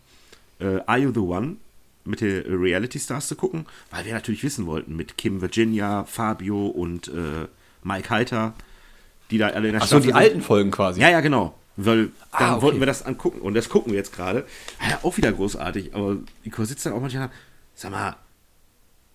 [0.58, 1.56] äh, Are You the One
[2.04, 6.66] mit den Reality Stars zu gucken, weil wir natürlich wissen wollten, mit Kim Virginia, Fabio
[6.66, 7.46] und äh,
[7.84, 8.52] Mike Heiter,
[9.30, 10.14] die da alle in der Achso, die sind.
[10.14, 11.00] alten Folgen quasi.
[11.00, 11.54] Ja, ja, genau.
[11.76, 12.62] Weil Ah, dann okay.
[12.62, 14.44] wollten wir das angucken und das gucken wir jetzt gerade.
[14.90, 17.30] Ja, auch wieder großartig, aber Nico sitzt dann auch manchmal,
[17.74, 18.16] sag mal,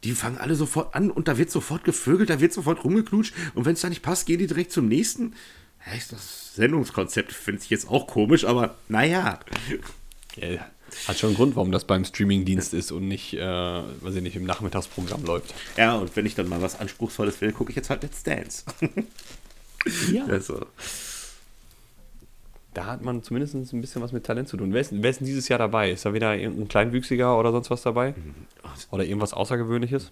[0.04, 3.66] die fangen alle sofort an und da wird sofort gevögelt, da wird sofort rumgeklutscht und
[3.66, 5.34] wenn es da nicht passt, gehen die direkt zum nächsten.
[6.10, 9.40] Das Sendungskonzept, finde ich jetzt auch komisch, aber naja.
[10.36, 10.68] Ja,
[11.08, 14.36] hat schon einen Grund, warum das beim Streamingdienst ist und nicht, äh, weiß ich nicht,
[14.36, 15.54] im Nachmittagsprogramm läuft.
[15.78, 18.64] Ja, und wenn ich dann mal was Anspruchsvolles will, gucke ich jetzt halt Let's Dance.
[20.12, 20.26] Ja.
[20.28, 20.66] Also,
[22.78, 24.72] Da hat man zumindest ein bisschen was mit Talent zu tun.
[24.72, 25.90] Wer ist, wer ist denn dieses Jahr dabei?
[25.90, 28.14] Ist da wieder irgendein Kleinwüchsiger oder sonst was dabei?
[28.92, 30.12] Oder irgendwas Außergewöhnliches?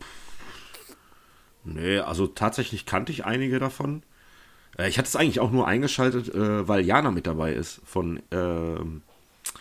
[1.64, 4.02] nee, also tatsächlich kannte ich einige davon.
[4.80, 8.20] Äh, Ich hatte es eigentlich auch nur eingeschaltet, äh, weil Jana mit dabei ist von
[8.32, 9.04] ähm,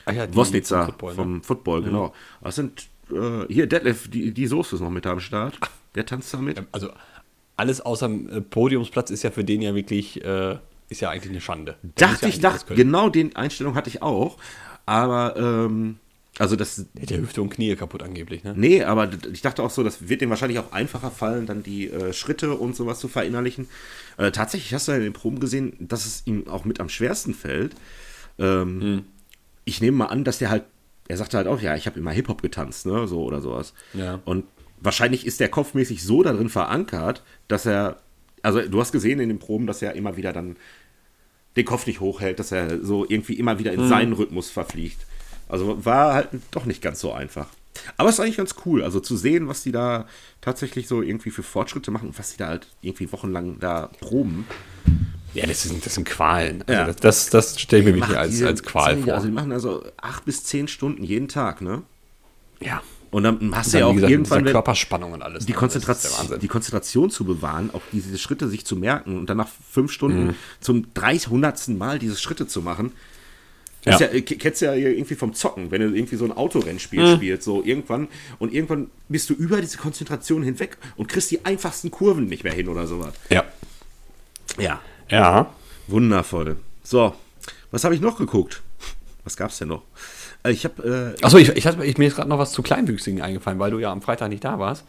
[0.06, 1.16] Ah ja, Wosnica vom Football, ne?
[1.16, 2.14] vom Football, genau.
[2.42, 5.58] Das sind äh, hier Detlef, die, die Soße ist noch mit am Start.
[5.94, 6.62] Der tanzt da mit.
[6.72, 6.88] Also
[7.58, 10.56] alles außer dem äh, Podiumsplatz ist ja für den ja wirklich, äh,
[10.88, 11.76] ist ja eigentlich eine Schande.
[11.82, 14.38] Muss dachte ja ich, dachte, genau den Einstellung hatte ich auch.
[14.86, 15.96] Aber, ähm,
[16.38, 18.54] also das, Der Hüfte und Knie kaputt angeblich, ne?
[18.56, 21.88] nee, aber ich dachte auch so, das wird dem wahrscheinlich auch einfacher fallen, dann die
[21.90, 23.68] äh, Schritte und sowas zu verinnerlichen.
[24.16, 26.88] Äh, tatsächlich hast du ja in den Proben gesehen, dass es ihm auch mit am
[26.88, 27.74] schwersten fällt.
[28.38, 29.04] Ähm, Hm.
[29.64, 30.64] Ich nehme mal an, dass der halt,
[31.08, 33.72] er sagte halt auch, ja, ich habe immer Hip-Hop getanzt, ne, so oder sowas.
[33.94, 34.20] Ja.
[34.24, 34.44] Und
[34.80, 37.96] wahrscheinlich ist der kopfmäßig so darin verankert, dass er,
[38.44, 40.56] also du hast gesehen in den Proben, dass er immer wieder dann
[41.56, 45.06] den Kopf nicht hochhält, dass er so irgendwie immer wieder in seinen Rhythmus verfliegt.
[45.48, 47.46] Also war halt doch nicht ganz so einfach.
[47.96, 50.06] Aber es ist eigentlich ganz cool, also zu sehen, was die da
[50.40, 54.46] tatsächlich so irgendwie für Fortschritte machen und was die da halt irgendwie wochenlang da proben.
[55.32, 56.62] Ja, das sind, das sind Qualen.
[56.62, 56.86] Also Ja.
[56.86, 59.14] Das, das, das stelle ich mir wirklich als, als Qual vor.
[59.14, 61.82] Also die machen also acht bis zehn Stunden jeden Tag, ne?
[62.60, 62.82] ja.
[63.14, 65.46] Und dann hast du ja auch gesagt, irgendwann Körperspannung und alles.
[65.46, 65.58] die, ne?
[65.58, 69.92] Konzentration, die Konzentration zu bewahren, auch diese Schritte sich zu merken und dann nach fünf
[69.92, 70.34] Stunden Mhm.
[70.60, 71.68] zum 300.
[71.78, 72.90] Mal diese Schritte zu machen.
[73.84, 74.06] Das Ja.
[74.06, 77.02] Ist ja, k- kennst du ja irgendwie vom Zocken, wenn du irgendwie so ein Autorennspiel
[77.12, 77.16] Mhm.
[77.16, 78.08] spielst, so irgendwann
[78.40, 82.52] und irgendwann bist du über diese Konzentration hinweg und kriegst die einfachsten Kurven nicht mehr
[82.54, 83.14] hin oder sowas.
[83.30, 83.44] Ja.
[84.58, 85.54] Ja, Ja.
[85.86, 86.56] wundervoll.
[86.82, 87.14] So,
[87.70, 88.62] was habe ich noch geguckt?
[89.22, 89.82] Was gab's denn noch?
[90.44, 91.16] Äh, ich habe.
[91.20, 93.78] Äh, Achso, ich, ich, ich, mir ist gerade noch was zu Kleinwüchsigen eingefallen, weil du
[93.78, 94.84] ja am Freitag nicht da warst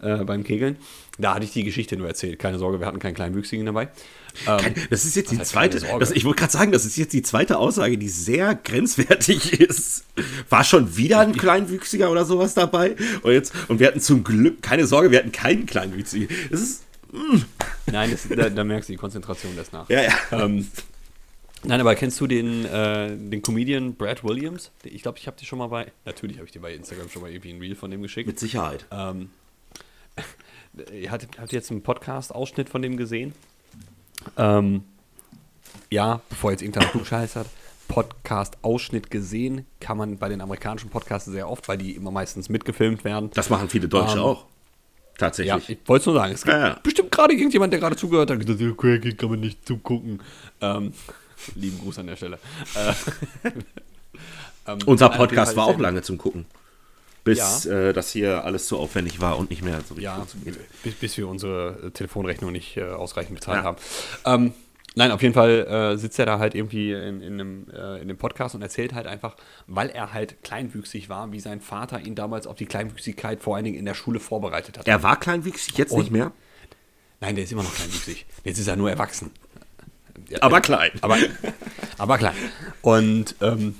[0.00, 0.76] äh, beim Kegeln.
[1.18, 2.38] Da hatte ich die Geschichte nur erzählt.
[2.38, 3.88] Keine Sorge, wir hatten keinen Kleinwüchsigen dabei.
[4.46, 5.80] Ähm, das ist jetzt die zweite.
[5.98, 10.04] Das, ich wollte gerade sagen, das ist jetzt die zweite Aussage, die sehr grenzwertig ist.
[10.48, 12.96] War schon wieder ein Kleinwüchsiger oder sowas dabei?
[13.22, 16.28] Und jetzt und wir hatten zum Glück keine Sorge, wir hatten keinen Kleinwüchsigen.
[16.50, 16.84] Das ist.
[17.12, 17.42] Mm.
[17.90, 19.90] Nein, das, da, da, merkst du die Konzentration des nach.
[19.90, 20.12] Ja, ja.
[20.30, 20.68] Ähm,
[21.62, 24.70] Nein, aber kennst du den, äh, den Comedian Brad Williams?
[24.82, 25.92] Ich glaube, ich habe dir schon mal bei.
[26.06, 28.26] Natürlich habe ich dir bei Instagram schon mal irgendwie ein Reel von dem geschickt.
[28.26, 28.86] Mit Sicherheit.
[28.90, 29.30] Ähm,
[31.10, 33.34] habt, ihr jetzt einen Podcast-Ausschnitt von dem gesehen?
[34.36, 34.84] Ähm,
[35.90, 37.46] ja, bevor jetzt irgendeiner Klugscheiß hat.
[37.88, 43.04] Podcast-Ausschnitt gesehen, kann man bei den amerikanischen Podcasts sehr oft, weil die immer meistens mitgefilmt
[43.04, 43.30] werden.
[43.34, 44.46] Das machen viele Deutsche ähm, auch.
[45.18, 45.68] Tatsächlich.
[45.68, 46.32] Ja, ich wollte es nur sagen.
[46.32, 46.80] Es gibt ja, ja.
[46.82, 50.22] bestimmt gerade irgendjemand, der gerade zugehört hat, gesagt, okay, kann man nicht zugucken.
[50.62, 50.92] Ähm,
[51.54, 52.38] Lieben Gruß an der Stelle.
[53.44, 53.52] Äh,
[54.66, 56.46] ähm, Unser Podcast war auch lange zum Gucken.
[57.24, 57.88] Bis ja.
[57.88, 60.26] äh, das hier alles zu aufwendig war und nicht mehr so richtig ja,
[60.82, 63.64] bis, bis, wir unsere äh, Telefonrechnung nicht äh, ausreichend bezahlt ja.
[63.64, 63.76] haben.
[64.24, 64.54] Ähm,
[64.94, 68.02] nein, auf jeden Fall äh, sitzt er da halt irgendwie in, in, einem, äh, in
[68.02, 72.14] einem Podcast und erzählt halt einfach, weil er halt kleinwüchsig war, wie sein Vater ihn
[72.14, 74.88] damals auf die Kleinwüchsigkeit vor allen Dingen in der Schule vorbereitet hat.
[74.88, 76.32] Er war kleinwüchsig, jetzt und, nicht mehr?
[77.20, 78.24] Nein, der ist immer noch kleinwüchsig.
[78.44, 79.30] Jetzt ist er nur erwachsen
[80.40, 80.90] aber klein.
[81.00, 81.16] Aber,
[81.98, 82.34] aber klein.
[82.82, 83.76] Und ähm,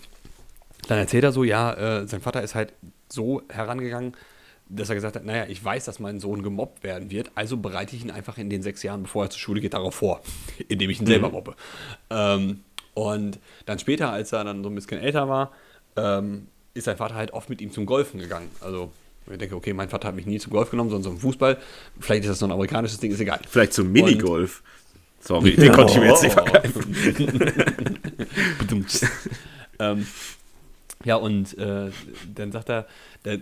[0.89, 2.73] dann erzählt er so, ja, äh, sein Vater ist halt
[3.09, 4.15] so herangegangen,
[4.69, 7.97] dass er gesagt hat, naja, ich weiß, dass mein Sohn gemobbt werden wird, also bereite
[7.97, 10.21] ich ihn einfach in den sechs Jahren, bevor er zur Schule geht, darauf vor,
[10.69, 11.35] indem ich ihn selber mhm.
[11.35, 11.55] mobbe.
[12.09, 12.61] Ähm,
[12.95, 15.53] und dann später, als er dann so ein bisschen älter war,
[15.97, 18.49] ähm, ist sein Vater halt oft mit ihm zum Golfen gegangen.
[18.61, 18.93] Also
[19.31, 21.59] ich denke, okay, mein Vater hat mich nie zum Golf genommen, sondern zum Fußball.
[22.01, 23.41] Vielleicht ist das so ein amerikanisches Ding, ist egal.
[23.49, 24.59] Vielleicht zum Minigolf.
[24.59, 24.67] Und
[25.21, 26.97] Sorry, den konnte ich mir jetzt nicht vergreifen.
[29.79, 30.07] ähm,
[31.05, 31.91] ja, und äh,
[32.35, 32.87] dann sagt er,
[33.23, 33.33] da,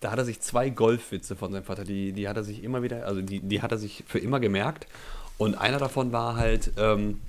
[0.00, 2.82] da, hat er sich zwei Golfwitze von seinem Vater, die, die hat er sich immer
[2.82, 4.86] wieder, also die, die hat er sich für immer gemerkt.
[5.36, 7.20] Und einer davon war halt, ähm,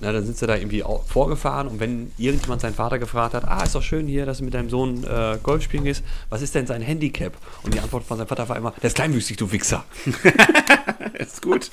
[0.00, 3.64] na, dann sind sie da irgendwie vorgefahren und wenn irgendjemand seinen Vater gefragt hat, ah,
[3.64, 6.54] ist doch schön hier, dass du mit deinem Sohn äh, Golf spielen gehst, was ist
[6.54, 7.32] denn sein Handicap?
[7.64, 9.84] Und die Antwort von seinem Vater war immer, der ist kleinwüchsig, du Wichser.
[11.14, 11.70] ist gut.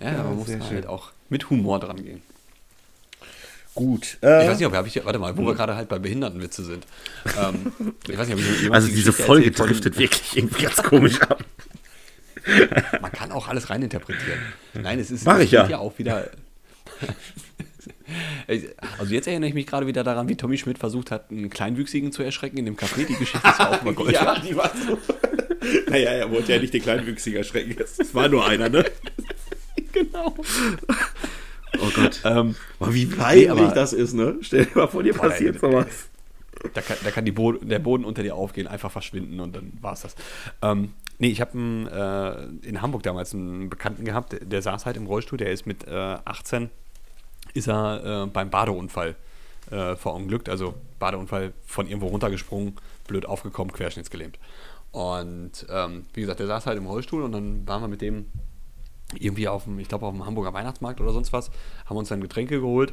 [0.00, 0.86] Ja, ja, man muss halt schön.
[0.86, 2.22] auch mit Humor dran gehen.
[3.74, 4.18] Gut.
[4.22, 6.86] Äh, ich weiß nicht, ob ich, warte mal, wo wir gerade halt bei Behindertenwitze sind.
[7.38, 7.72] Ähm,
[8.08, 11.44] ich weiß nicht, ob ich also diese Folge driftet wirklich irgendwie ganz komisch ab.
[13.00, 14.40] Man kann auch alles reininterpretieren.
[14.74, 15.66] Nein, es ist Mach ich ja.
[15.68, 16.30] ja auch wieder.
[18.98, 22.10] Also jetzt erinnere ich mich gerade wieder daran, wie Tommy Schmidt versucht hat, einen Kleinwüchsigen
[22.10, 23.06] zu erschrecken in dem Café.
[23.06, 24.12] Die Geschichte ist auch mal Gold.
[24.12, 24.98] ja, die war so.
[25.88, 27.76] Naja, er wollte ja nicht den Kleinwüchsigen erschrecken.
[27.78, 28.84] Es war nur einer, ne?
[29.92, 30.34] genau.
[31.78, 32.20] Oh Gott.
[32.24, 34.36] Ähm, oh, wie peinlich nee, das ist, ne?
[34.40, 36.08] Stell dir mal vor, dir passiert sowas.
[36.74, 39.94] Da kann, da kann Boden, der Boden unter dir aufgehen, einfach verschwinden und dann war
[39.94, 40.14] es das.
[40.60, 41.56] Ähm, nee, ich habe
[42.62, 45.66] äh, in Hamburg damals einen Bekannten gehabt, der, der, saß halt im Rollstuhl, der ist
[45.66, 45.94] mit äh,
[46.24, 46.68] 18,
[47.54, 49.16] ist er äh, beim Badeunfall
[49.70, 54.38] äh, verunglückt, also Badeunfall von irgendwo runtergesprungen, blöd aufgekommen, querschnittsgelähmt.
[54.92, 58.26] Und ähm, wie gesagt, der saß halt im Rollstuhl und dann waren wir mit dem
[59.18, 61.50] irgendwie auf dem, ich glaube auf dem Hamburger Weihnachtsmarkt oder sonst was,
[61.86, 62.92] haben uns dann Getränke geholt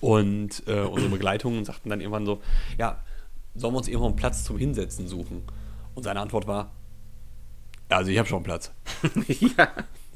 [0.00, 2.40] und äh, unsere Begleitungen sagten dann irgendwann so,
[2.78, 3.02] ja,
[3.54, 5.42] sollen wir uns irgendwo einen Platz zum Hinsetzen suchen?
[5.94, 6.72] Und seine Antwort war,
[7.88, 8.72] also ich habe schon Platz.
[9.56, 9.68] ja.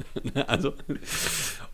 [0.47, 0.75] also,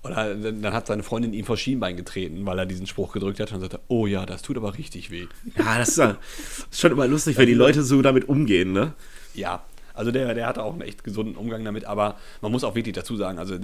[0.03, 3.53] oder dann hat seine Freundin ihm vor Schienbein getreten, weil er diesen Spruch gedrückt hat
[3.53, 5.27] und sagte, oh ja, das tut aber richtig weh.
[5.57, 8.73] Ja, das ist, ja, das ist schon immer lustig, wenn die Leute so damit umgehen,
[8.73, 8.95] ne?
[9.35, 12.75] Ja, also der, der hatte auch einen echt gesunden Umgang damit, aber man muss auch
[12.75, 13.55] wirklich dazu sagen, also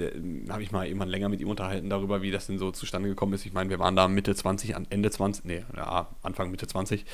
[0.49, 3.33] habe ich mal irgendwann länger mit ihm unterhalten darüber, wie das denn so zustande gekommen
[3.33, 3.45] ist.
[3.47, 7.05] Ich meine, wir waren da Mitte 20, Ende 20, nee, ja, Anfang Mitte 20.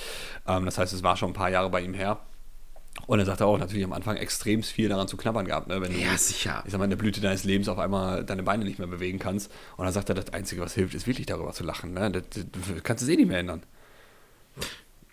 [0.47, 2.21] Ähm, das heißt, es war schon ein paar Jahre bei ihm her.
[3.07, 5.81] Und er sagte auch natürlich am Anfang extrem viel daran zu knabbern gehabt, ne?
[5.81, 6.63] wenn du, ja, sicher.
[6.65, 9.19] ich sag mal, in der Blüte deines Lebens auf einmal deine Beine nicht mehr bewegen
[9.19, 9.51] kannst.
[9.77, 11.95] Und dann sagt er, das Einzige, was hilft, ist wirklich darüber zu lachen.
[11.95, 12.11] Ne?
[12.11, 13.63] Das, das, das kannst du es eh nicht mehr ändern.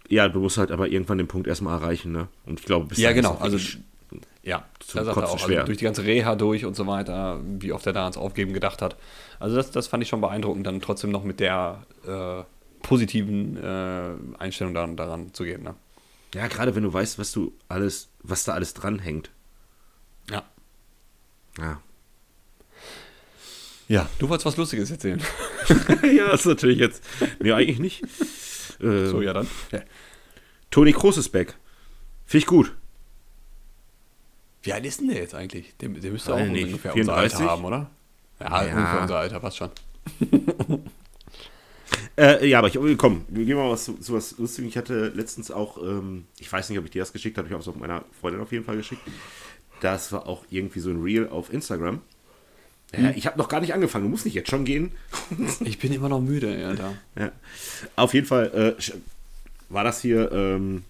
[0.10, 2.28] Ja, du musst halt aber irgendwann den Punkt erstmal erreichen, ne?
[2.46, 3.38] Und ich glaube, bis Ja, genau.
[3.40, 3.58] Also,
[4.44, 7.72] ja, da sagt er auch, also durch die ganze Reha durch und so weiter, wie
[7.72, 8.98] oft er da ans Aufgeben gedacht hat.
[9.40, 12.44] Also, das, das fand ich schon beeindruckend, dann trotzdem noch mit der äh,
[12.82, 15.76] positiven äh, Einstellung daran, daran zu gehen, ne?
[16.34, 19.30] Ja, gerade wenn du weißt, was du alles, was da alles dranhängt.
[20.30, 20.44] Ja.
[21.58, 21.82] Ja.
[23.88, 25.22] Ja, du wolltest was Lustiges erzählen.
[26.04, 27.04] ja, das ist natürlich jetzt.
[27.40, 28.04] Nee, eigentlich nicht.
[28.82, 29.48] Äh, so, ja dann.
[29.72, 29.82] Ja.
[30.72, 31.56] Toni Kroos ist back.
[32.26, 32.76] Finde ich gut.
[34.64, 35.76] Wie alt ist denn der jetzt eigentlich?
[35.78, 37.02] Der, der müsste auch nicht, ungefähr 34?
[37.02, 37.92] unser Alter haben, oder?
[38.40, 39.70] Ja, ja, ungefähr unser Alter, passt schon.
[42.18, 44.70] Äh, ja, aber ich, komm, wir gehen mal was zu, was Lustiges.
[44.70, 47.54] Ich hatte letztens auch, ähm, ich weiß nicht, ob ich dir das geschickt habe, ich
[47.54, 49.02] habe es auch meiner Freundin auf jeden Fall geschickt.
[49.82, 52.02] Das war auch irgendwie so ein Reel auf Instagram.
[52.94, 53.14] Ja, hm.
[53.16, 54.06] ich habe noch gar nicht angefangen.
[54.06, 54.92] Du musst nicht jetzt schon gehen.
[55.62, 56.94] ich bin immer noch müde, ja, da.
[57.18, 57.32] Ja.
[57.96, 58.82] Auf jeden Fall äh,
[59.70, 60.84] war das hier, ähm,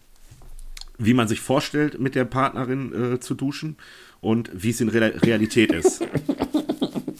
[0.97, 3.77] wie man sich vorstellt, mit der Partnerin äh, zu duschen
[4.19, 6.05] und wie es in Re Realität ist.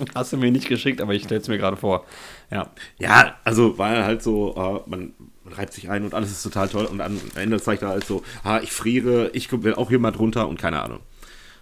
[0.16, 2.06] Hast du mir nicht geschickt, aber ich stelle es mir gerade vor.
[2.52, 2.70] Ja.
[3.00, 5.13] Ja, also war halt so, uh, man,
[5.44, 8.06] man, reibt sich ein und alles ist total toll und am Ende zeigt er halt
[8.06, 11.00] so, ah, ich friere, ich will auch hier mal drunter und keine Ahnung.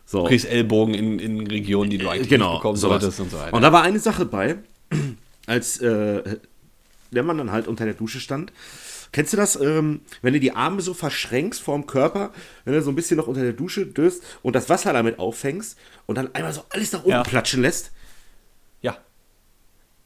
[0.05, 0.23] So.
[0.23, 3.37] Du kriegst Ellbogen in, in Regionen, die du eigentlich genau, nicht bekommen solltest und so
[3.37, 3.53] weiter.
[3.53, 4.57] Und da war eine Sache bei,
[5.47, 6.37] als äh,
[7.11, 8.51] der Mann dann halt unter der Dusche stand.
[9.11, 12.31] Kennst du das, ähm, wenn du die Arme so verschränkst vorm Körper,
[12.63, 15.77] wenn du so ein bisschen noch unter der Dusche döst und das Wasser damit auffängst
[16.05, 17.23] und dann einmal so alles nach oben ja.
[17.23, 17.91] platschen lässt?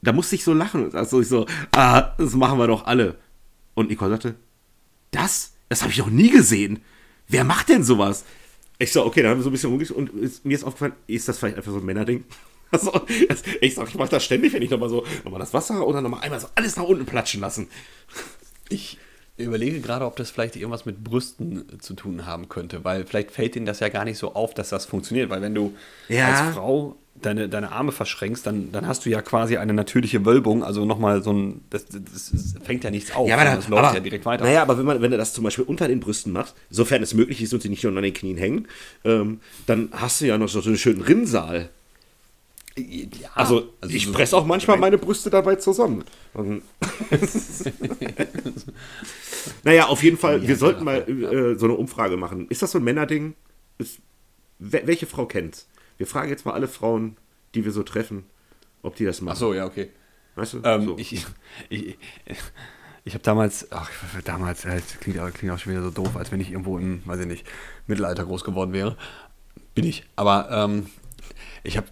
[0.06, 0.94] Da musste ich so lachen.
[0.96, 3.18] Also ich so, ah, das machen wir doch alle.
[3.74, 4.36] Und Nicole sagte,
[5.12, 5.54] das?
[5.68, 6.82] Das habe ich noch nie gesehen.
[7.28, 8.24] Wer macht denn sowas?
[8.78, 10.94] Ich so, okay, dann haben wir so ein bisschen rumgeguckt und ist, mir ist aufgefallen,
[11.08, 12.24] ist das vielleicht einfach so ein Männerding?
[12.72, 12.92] Also,
[13.62, 16.22] ich sag, ich mach das ständig, wenn ich nochmal so, nochmal das Wasser oder nochmal
[16.22, 17.68] einmal so alles nach unten platschen lassen.
[18.70, 18.98] Ich
[19.38, 23.56] überlege gerade, ob das vielleicht irgendwas mit Brüsten zu tun haben könnte, weil vielleicht fällt
[23.56, 25.74] ihnen das ja gar nicht so auf, dass das funktioniert, weil wenn du
[26.08, 26.28] ja.
[26.28, 30.64] als Frau deine, deine Arme verschränkst, dann, dann hast du ja quasi eine natürliche Wölbung,
[30.64, 33.84] also nochmal so ein, das, das, das, fängt ja nichts auf, ja, aber das läuft
[33.84, 34.44] aber, ja direkt weiter.
[34.44, 37.14] Naja, aber wenn man, wenn du das zum Beispiel unter den Brüsten machst, sofern es
[37.14, 38.68] möglich ist und sie nicht nur an den Knien hängen,
[39.04, 41.70] ähm, dann hast du ja noch so einen schönen Rinnsal.
[42.78, 46.04] Ja, also, also, ich so presse auch manchmal meine Brüste dabei zusammen.
[49.64, 52.48] naja, auf jeden Fall, wir sollten mal äh, so eine Umfrage machen.
[52.50, 53.36] Ist das so ein Männerding?
[53.78, 54.00] Ist,
[54.60, 55.70] welche Frau kennt's?
[55.98, 57.16] Wir fragen jetzt mal alle Frauen,
[57.54, 58.26] die wir so treffen,
[58.82, 59.36] ob die das machen.
[59.36, 59.90] Ach so, ja, okay.
[60.36, 60.62] Weißt du?
[60.64, 60.98] Ähm, so.
[60.98, 61.26] Ich,
[61.70, 61.98] ich,
[63.06, 63.90] ich habe damals, ach,
[64.24, 67.22] damals, das klingt, klingt auch schon wieder so doof, als wenn ich irgendwo im, weiß
[67.22, 67.46] ich nicht,
[67.88, 68.98] Mittelalter groß geworden wäre.
[69.74, 70.06] Bin ich.
[70.16, 70.88] Aber ähm,
[71.64, 71.88] ich habe,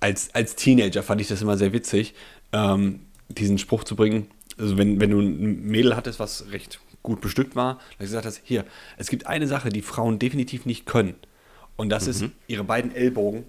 [0.00, 2.14] als, als Teenager fand ich das immer sehr witzig,
[2.52, 4.28] ähm, diesen Spruch zu bringen.
[4.58, 8.40] Also, wenn, wenn du ein Mädel hattest, was recht gut bestückt war, dann gesagt hast,
[8.44, 8.64] hier,
[8.98, 11.14] es gibt eine Sache, die Frauen definitiv nicht können.
[11.76, 12.10] Und das mhm.
[12.10, 13.44] ist ihre beiden Ellbogen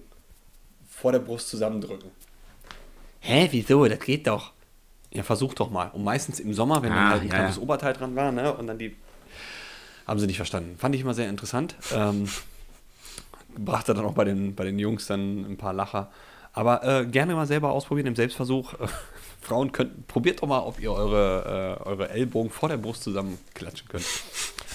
[0.88, 2.10] vor der Brust zusammendrücken.
[3.20, 3.86] Hä, wieso?
[3.86, 4.52] Das geht doch.
[5.12, 5.90] Ja, versuch doch mal.
[5.92, 7.56] Und meistens im Sommer, wenn ah, halt ein ja, ja.
[7.58, 8.52] Oberteil dran war, ne?
[8.54, 8.96] Und dann die.
[10.06, 10.76] Haben sie nicht verstanden.
[10.78, 11.76] Fand ich immer sehr interessant.
[11.94, 12.28] Ähm,
[13.56, 16.10] brachte dann auch bei den, bei den Jungs dann ein paar Lacher.
[16.52, 18.74] Aber äh, gerne mal selber ausprobieren im Selbstversuch.
[19.40, 23.88] Frauen könnt, probiert doch mal, ob ihr eure, äh, eure Ellbogen vor der Brust zusammenklatschen
[23.88, 24.04] könnt.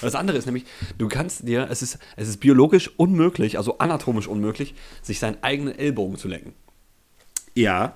[0.00, 0.64] Das andere ist nämlich,
[0.98, 5.76] du kannst dir, es ist, es ist biologisch unmöglich, also anatomisch unmöglich, sich seinen eigenen
[5.76, 6.52] Ellbogen zu lenken.
[7.54, 7.94] Ja.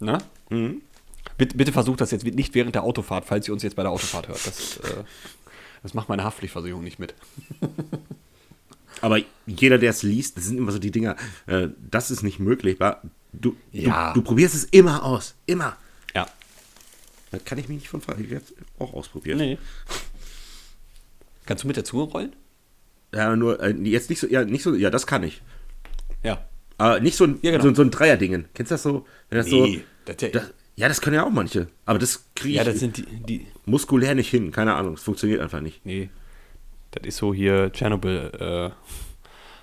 [0.00, 0.18] Na?
[0.50, 0.82] Mhm.
[1.38, 3.92] Bitte, bitte versucht das jetzt nicht während der Autofahrt, falls ihr uns jetzt bei der
[3.92, 4.46] Autofahrt hört.
[4.46, 5.04] Das, äh,
[5.82, 7.14] das macht meine Haftpflichtversicherung nicht mit.
[9.00, 12.38] Aber jeder, der es liest, das sind immer so die Dinger, äh, das ist nicht
[12.38, 12.78] möglich.
[13.32, 14.12] Du, ja.
[14.12, 15.34] du, du, probierst es immer aus.
[15.46, 15.76] Immer.
[16.14, 16.26] Ja.
[17.30, 18.24] Da kann ich mich nicht von fragen.
[18.24, 18.46] Ich werde
[18.78, 19.38] auch ausprobieren.
[19.38, 19.58] Nee.
[21.44, 22.34] Kannst du mit der Zunge rollen?
[23.14, 25.42] Ja, nur, äh, jetzt nicht so, ja, nicht so, ja, das kann ich.
[26.22, 26.44] Ja.
[26.78, 27.64] Aber nicht so ein, ja, genau.
[27.64, 28.46] so, so, ein Dreierdingen.
[28.52, 29.06] Kennst du das so?
[29.30, 31.68] Wenn das nee, so das, ja, das, ja, das können ja auch manche.
[31.86, 34.50] Aber das kriege ich ja, das sind die, die, muskulär nicht hin.
[34.50, 34.94] Keine Ahnung.
[34.94, 35.86] Es funktioniert einfach nicht.
[35.86, 36.10] Nee.
[36.96, 38.70] Das ist so hier Tschernobyl äh,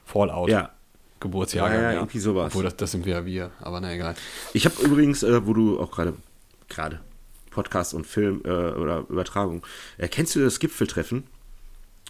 [0.05, 0.49] Fallout.
[0.49, 0.71] Ja.
[1.19, 1.69] Geburtsjahr.
[1.69, 2.47] Ja, ja, ja, irgendwie sowas.
[2.47, 4.13] Obwohl, das, das sind wir ja wir, aber na egal.
[4.53, 6.13] Ich habe übrigens, äh, wo du auch gerade,
[6.69, 6.99] gerade
[7.49, 9.65] Podcast und Film äh, oder Übertragung,
[9.97, 11.23] äh, kennst du das Gipfeltreffen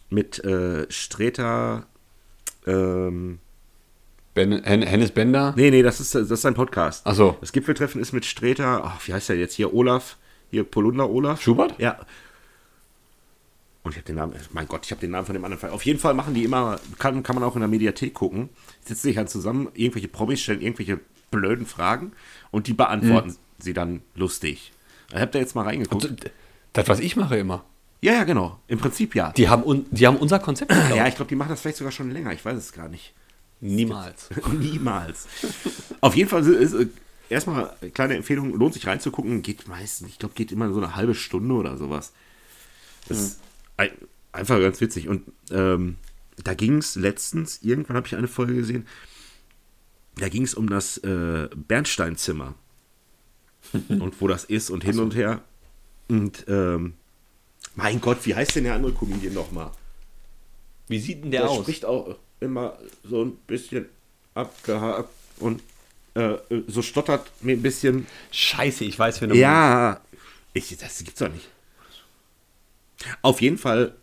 [0.10, 1.86] mit äh, Streter,
[2.66, 3.40] ähm,
[4.34, 5.54] ben, Hennes Bender?
[5.56, 7.06] Nee, nee, das ist, das ist ein Podcast.
[7.06, 7.38] Achso.
[7.40, 9.74] Das Gipfeltreffen ist mit Streter, ach, wie heißt der jetzt hier?
[9.76, 10.18] Olaf,
[10.50, 11.40] hier Polunder Olaf.
[11.40, 11.76] Schubert?
[11.78, 12.00] Ja.
[13.84, 15.70] Und ich habe den Namen, mein Gott, ich habe den Namen von dem anderen.
[15.72, 18.50] Auf jeden Fall machen die immer, kann, kann man auch in der Mediathek gucken,
[18.84, 21.00] sitzen sich halt zusammen, irgendwelche Promis stellen irgendwelche
[21.32, 22.14] blöden Fragen
[22.52, 23.38] und die beantworten hm.
[23.60, 24.72] sie dann lustig.
[25.10, 26.06] Ich habe da jetzt mal reingeguckt.
[26.06, 26.32] Und,
[26.72, 27.66] das, was ich mache immer.
[28.02, 28.60] Ja, ja, genau.
[28.68, 29.32] Im Prinzip ja.
[29.32, 30.72] Die haben, un, die haben unser Konzept.
[30.74, 30.98] Geklaut.
[30.98, 32.34] Ja, ich glaube, die machen das vielleicht sogar schon länger.
[32.34, 33.14] Ich weiß es gar nicht.
[33.62, 34.30] Niemals.
[34.52, 35.28] Niemals.
[36.02, 36.90] Auf jeden Fall ist, ist
[37.30, 39.42] erstmal kleine Empfehlung, lohnt sich reinzugucken.
[39.42, 42.12] Geht meistens, ich glaube, geht immer so eine halbe Stunde oder sowas.
[43.08, 43.43] Das mhm.
[44.32, 45.08] Einfach ganz witzig.
[45.08, 45.98] Und ähm,
[46.44, 48.88] da ging es letztens, irgendwann habe ich eine Folge gesehen,
[50.16, 52.56] da ging es um das äh, Bernsteinzimmer.
[53.90, 55.04] und wo das ist und hin so.
[55.04, 55.42] und her.
[56.08, 56.94] Und ähm,
[57.76, 59.72] mein Gott, wie heißt denn der andere Comedian nochmal?
[60.88, 61.58] Wie sieht denn der, der aus?
[61.58, 63.86] Der spricht auch immer so ein bisschen
[64.36, 65.10] abgehakt
[65.40, 65.62] und
[66.14, 66.36] äh,
[66.68, 68.06] so stottert mir ein bisschen.
[68.32, 69.36] Scheiße, ich weiß, wenn du.
[69.36, 70.02] Ja,
[70.54, 71.50] Ich, das gibt's doch nicht.
[73.22, 73.94] Auf jeden Fall.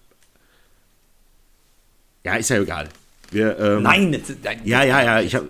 [2.24, 2.88] Ja, ist ja egal.
[3.30, 5.20] Wir, ähm, nein, das, nein, ja, ja, ja.
[5.20, 5.44] Ich hab,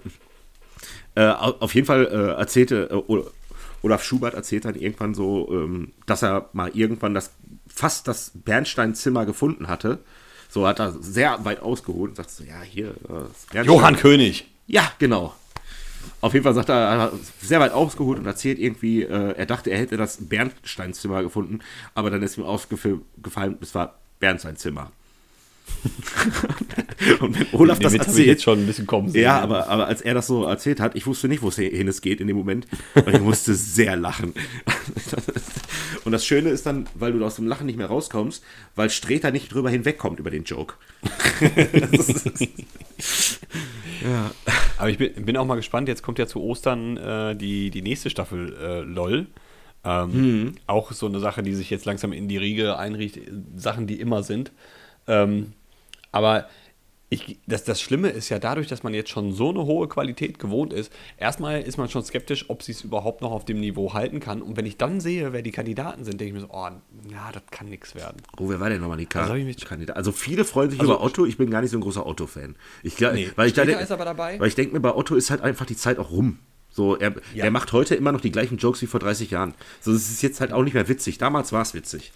[1.14, 3.22] äh, auf jeden Fall äh, erzählte äh,
[3.82, 7.32] Olaf Schubert erzählt dann irgendwann so, ähm, dass er mal irgendwann das
[7.66, 9.98] fast das Bernsteinzimmer gefunden hatte.
[10.48, 12.94] So hat er sehr weit ausgeholt und sagt so, ja, hier.
[13.54, 14.46] Äh, Johann König.
[14.66, 15.34] Ja, genau.
[16.20, 19.46] Auf jeden Fall sagt er, er hat sehr weit ausgeholt und erzählt irgendwie, äh, er
[19.46, 21.60] dachte, er hätte das Bernsteinzimmer gefunden,
[21.94, 24.92] aber dann ist ihm aufgefallen, es war Bernsteinzimmer.
[27.20, 30.02] und wenn Olaf das erzählt, jetzt schon ein bisschen kommen sehen, ja, aber, aber als
[30.02, 32.36] er das so erzählt hat, ich wusste nicht, wo es hin es geht in dem
[32.36, 32.66] Moment.
[32.94, 34.34] Und ich musste sehr lachen.
[36.04, 38.42] und das Schöne ist dann, weil du aus dem Lachen nicht mehr rauskommst,
[38.74, 40.74] weil Streter nicht drüber hinwegkommt über den Joke.
[44.02, 44.30] ja.
[44.76, 47.82] Aber ich bin, bin, auch mal gespannt, jetzt kommt ja zu Ostern äh, die, die
[47.82, 49.26] nächste Staffel äh, LOL.
[49.82, 50.54] Ähm, mhm.
[50.66, 53.18] Auch so eine Sache, die sich jetzt langsam in die Riege einriecht,
[53.56, 54.52] Sachen, die immer sind.
[55.06, 55.54] Ähm,
[56.12, 56.48] aber
[57.12, 60.38] ich, das, das Schlimme ist ja dadurch, dass man jetzt schon so eine hohe Qualität
[60.38, 60.92] gewohnt ist.
[61.18, 64.40] Erstmal ist man schon skeptisch, ob sie es überhaupt noch auf dem Niveau halten kann.
[64.40, 66.68] Und wenn ich dann sehe, wer die Kandidaten sind, denke ich mir so, oh,
[67.11, 68.23] ja, das kann nichts werden.
[68.38, 69.35] Oh, wer war denn nochmal die also,
[69.66, 69.96] Kandidaten?
[69.96, 71.27] Also viele freuen sich also, über Otto.
[71.27, 72.55] Ich bin gar nicht so ein großer Otto-Fan.
[72.85, 74.38] Ich, nee, weil ich, ist aber dabei.
[74.38, 76.38] Weil ich denke mir, bei Otto ist halt einfach die Zeit auch rum.
[76.70, 77.46] So, er, ja.
[77.46, 79.55] er macht heute immer noch die gleichen Jokes wie vor 30 Jahren.
[79.81, 81.18] So, es ist jetzt halt auch nicht mehr witzig.
[81.18, 82.12] Damals war es witzig.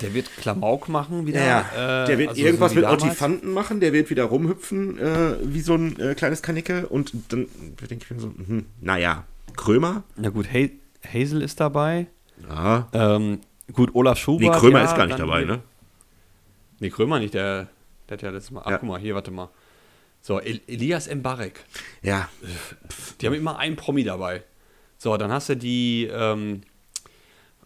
[0.00, 1.44] Der wird Klamauk machen wieder.
[1.44, 5.36] Ja, äh, der wird also irgendwas so mit Otifanten machen, der wird wieder rumhüpfen äh,
[5.42, 7.46] wie so ein äh, kleines Kanicke und dann
[7.88, 9.24] denke ich mir so, hm, naja,
[9.56, 10.02] Krömer.
[10.16, 10.68] Na gut, ha
[11.06, 12.06] Hazel ist dabei.
[12.48, 12.88] Ja.
[12.92, 13.40] Ähm,
[13.72, 14.54] gut, Olaf Schubert.
[14.54, 15.60] Nee, Krömer ja, ist gar nicht dabei, ne?
[16.80, 17.68] Nee, Krömer nicht, der,
[18.08, 18.62] der hat ja letztes Mal.
[18.64, 18.78] Ach, ja.
[18.78, 19.48] guck mal, hier, warte mal.
[20.22, 21.64] So, El Elias Mbarek.
[22.02, 22.28] Ja.
[23.20, 24.42] Die haben immer einen Promi dabei.
[24.98, 26.62] So, dann hast du die, ähm,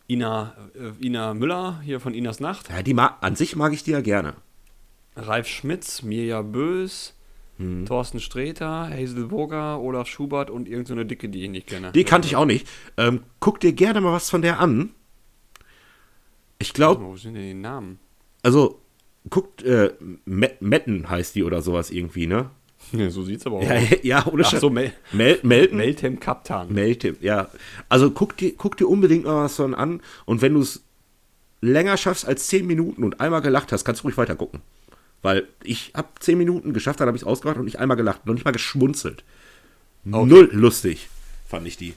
[0.08, 2.70] Ina, äh, Ina Müller hier von Inas Nacht.
[2.70, 4.34] Ja, die mag, an sich mag ich die ja gerne.
[5.16, 7.14] Ralf Schmitz, Mirja Bös,
[7.58, 7.86] hm.
[7.86, 11.92] Thorsten Sträter, Hazel Burger, Olaf Schubert und irgendeine so Dicke, die ich nicht kenne.
[11.92, 12.66] Die kannte ich auch nicht.
[12.96, 14.90] Ähm, guck dir gerne mal was von der an.
[16.58, 17.04] Ich glaube.
[17.04, 17.98] Wo sind denn die Namen?
[18.42, 18.80] Also,
[19.28, 19.92] guckt, äh,
[20.24, 22.50] Metten heißt die oder sowas irgendwie, ne?
[22.92, 23.64] Ja, so sieht's aber aus.
[23.64, 25.76] Ja, ja ohne Ach so, Mel Mel Melton.
[25.76, 26.72] Meltem Kaptan.
[26.72, 27.48] Meltem, ja.
[27.88, 30.82] Also guck dir, guck dir unbedingt von an und wenn du es
[31.60, 34.60] länger schaffst als 10 Minuten und einmal gelacht hast, kannst du ruhig weiter gucken.
[35.22, 38.26] Weil ich habe 10 Minuten geschafft, dann habe ich es ausgemacht und nicht einmal gelacht,
[38.26, 39.24] noch nicht mal geschmunzelt.
[40.10, 40.26] Okay.
[40.26, 41.08] Null lustig,
[41.46, 41.94] fand ich die.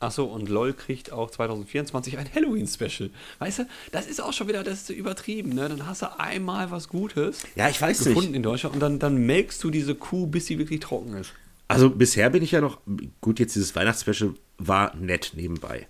[0.00, 3.10] Achso, und LOL kriegt auch 2024 ein Halloween-Special.
[3.40, 5.68] Weißt du, das ist auch schon wieder, das ist übertrieben, ne?
[5.68, 8.36] Dann hast du einmal was Gutes ja, ich weiß gefunden nicht.
[8.36, 11.32] in Deutschland und dann, dann melkst du diese Kuh, bis sie wirklich trocken ist.
[11.66, 12.78] Also bisher bin ich ja noch,
[13.20, 15.86] gut, jetzt dieses Weihnachtsspecial war nett nebenbei.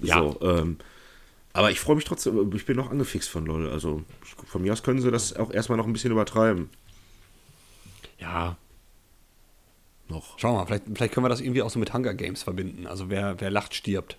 [0.00, 0.18] Ja.
[0.18, 0.78] So, ähm,
[1.52, 3.70] aber ich freue mich trotzdem, ich bin noch angefixt von LOL.
[3.70, 4.02] Also
[4.46, 6.68] von mir aus können sie das auch erstmal noch ein bisschen übertreiben.
[8.18, 8.56] Ja,
[10.08, 10.38] noch.
[10.38, 12.86] Schau mal, vielleicht, vielleicht können wir das irgendwie auch so mit Hunger Games verbinden.
[12.86, 14.16] Also wer, wer lacht, stirbt.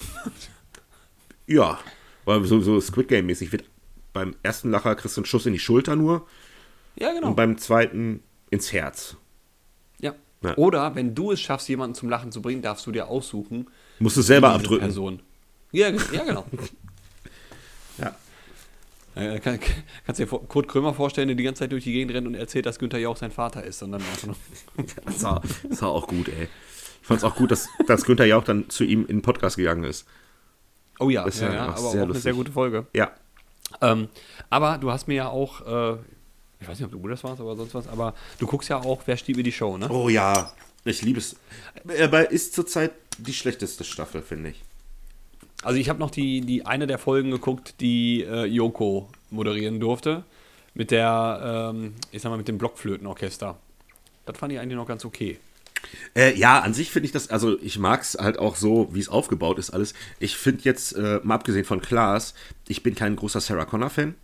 [1.46, 1.78] ja,
[2.24, 3.64] weil so, so Squid Game-mäßig wird
[4.12, 6.26] beim ersten Lacher kriegst du einen Schuss in die Schulter nur.
[6.96, 7.28] Ja, genau.
[7.28, 9.16] Und beim zweiten ins Herz.
[10.00, 10.14] Ja.
[10.42, 10.56] ja.
[10.56, 13.68] Oder wenn du es schaffst, jemanden zum Lachen zu bringen, darfst du dir aussuchen.
[14.00, 14.80] Musst du selber abdrücken.
[14.80, 15.22] Person.
[15.72, 16.44] Ja, ja, genau.
[19.16, 19.58] Äh, kann,
[20.06, 22.34] kannst du dir Kurt Krömer vorstellen, der die ganze Zeit durch die Gegend rennt und
[22.34, 23.82] erzählt, dass Günther Jauch sein Vater ist.
[23.82, 24.02] Und dann
[25.04, 26.48] das, war, das war auch gut, ey.
[27.02, 29.56] Ich fand es auch gut, dass, dass Günther Jauch dann zu ihm in den Podcast
[29.56, 30.06] gegangen ist.
[31.00, 32.02] Oh ja, ja, ja, ja aber auch lustig.
[32.02, 32.86] eine sehr gute Folge.
[32.94, 33.10] Ja.
[33.80, 34.08] Ähm,
[34.48, 35.96] aber du hast mir ja auch, äh,
[36.60, 39.02] ich weiß nicht, ob du das warst, aber sonst was, aber du guckst ja auch,
[39.06, 39.88] wer stiehlt mir die Show, ne?
[39.90, 40.52] Oh ja,
[40.84, 41.36] ich liebe es.
[42.00, 44.62] Aber ist zurzeit die schlechteste Staffel, finde ich.
[45.62, 50.24] Also ich habe noch die, die eine der Folgen geguckt, die äh, Yoko moderieren durfte.
[50.72, 53.58] Mit der, ähm, ich sag mal, mit dem Blockflötenorchester.
[54.24, 55.38] Das fand ich eigentlich noch ganz okay.
[56.14, 59.00] Äh, ja, an sich finde ich das, also ich mag es halt auch so, wie
[59.00, 59.94] es aufgebaut ist, alles.
[60.18, 62.34] Ich finde jetzt, äh, mal abgesehen von Klaas,
[62.68, 64.14] ich bin kein großer Sarah Connor-Fan.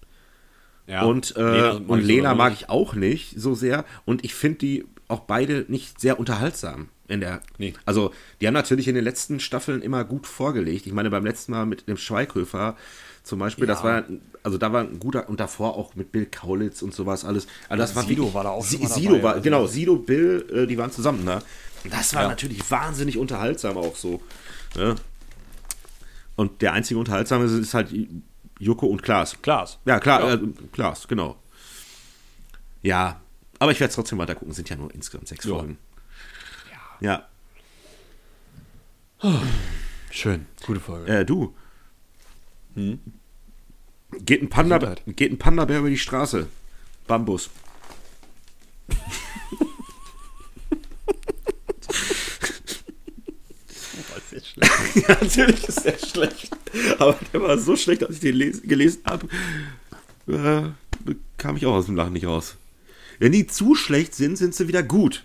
[0.87, 3.85] Ja, und äh, Lena, und Lena mag ich auch nicht so sehr.
[4.05, 6.89] Und ich finde die auch beide nicht sehr unterhaltsam.
[7.09, 7.73] In der, nee.
[7.85, 10.87] Also, die haben natürlich in den letzten Staffeln immer gut vorgelegt.
[10.87, 12.77] Ich meine, beim letzten Mal mit dem Schweighöfer
[13.23, 13.75] zum Beispiel, ja.
[13.75, 14.05] das war,
[14.45, 17.49] also da war ein guter, und davor auch mit Bill Kaulitz und sowas alles.
[17.69, 19.67] Also das ja, war Sido war da auch schon mal Sido dabei, war, also genau,
[19.67, 21.41] Sido, Bill, äh, die waren zusammen, ne?
[21.91, 22.29] Das war ja.
[22.29, 24.21] natürlich wahnsinnig unterhaltsam auch so.
[24.77, 24.95] Ne?
[26.37, 27.93] Und der einzige Unterhaltsame ist, ist halt
[28.59, 29.37] Joko und Klaas.
[29.43, 29.79] Klaas.
[29.87, 30.35] Ja, klar.
[30.35, 30.39] Äh,
[30.73, 31.37] Klaas, genau.
[32.83, 33.21] Ja,
[33.59, 35.79] aber ich werde es trotzdem weiter gucken, sind ja nur insgesamt sechs Folgen.
[37.01, 37.27] Ja.
[39.23, 39.41] Oh,
[40.11, 41.13] Schön, gute Folge.
[41.13, 41.55] Äh, du.
[42.75, 42.99] Hm?
[44.19, 46.47] Geht ein Panda, geht ein Panda-Bär über die Straße.
[47.07, 47.51] Bambus.
[54.95, 56.57] ja, natürlich ist der schlecht.
[56.99, 59.29] Aber der war so schlecht, als ich den gelesen habe,
[60.29, 60.71] äh,
[61.37, 62.57] kam ich auch aus dem Lachen nicht raus.
[63.19, 65.25] Wenn die zu schlecht sind, sind sie wieder gut.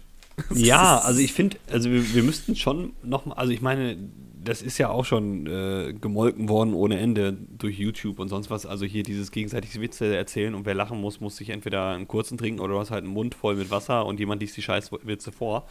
[0.56, 3.98] Ja, also ich finde, also wir, wir müssten schon noch mal, also ich meine,
[4.44, 8.66] das ist ja auch schon äh, gemolken worden ohne Ende durch YouTube und sonst was.
[8.66, 12.38] Also hier dieses gegenseitige Witze erzählen und wer lachen muss, muss sich entweder einen kurzen
[12.38, 15.32] trinken oder du hast halt einen Mund voll mit Wasser und jemand liest die Scheißwitze
[15.32, 15.68] vor.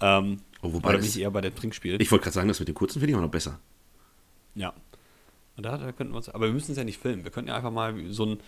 [0.00, 2.00] Ähm, oh, wobei oder bin ich eher bei dem Trinkspiel.
[2.00, 3.58] Ich wollte gerade sagen, das mit dem kurzen finde ich auch noch besser.
[4.54, 4.72] Ja.
[5.56, 7.24] Da, da könnten wir uns, aber wir müssen es ja nicht filmen.
[7.24, 8.38] Wir könnten ja einfach mal so ein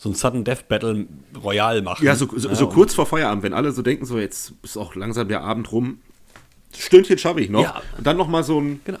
[0.00, 1.06] so ein Sudden Death Battle
[1.44, 2.06] Royal machen.
[2.06, 4.78] Ja, so, so, ja, so kurz vor Feierabend, wenn alle so denken, so jetzt ist
[4.78, 6.00] auch langsam der Abend rum.
[6.74, 7.64] Stündchen schaffe ich noch.
[7.64, 7.82] Ja.
[7.98, 8.98] Und dann noch mal so ein, genau.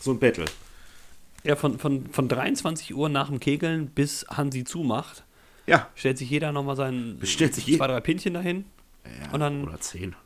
[0.00, 0.46] so ein Battle.
[1.44, 5.22] Ja, von, von, von 23 Uhr nach dem Kegeln bis Hansi zumacht.
[5.66, 5.90] Ja.
[5.96, 8.64] Stellt sich jeder noch mal sein Bestellt sich zwei, drei Pinchen dahin.
[9.04, 10.16] Ja, und dann, oder zehn.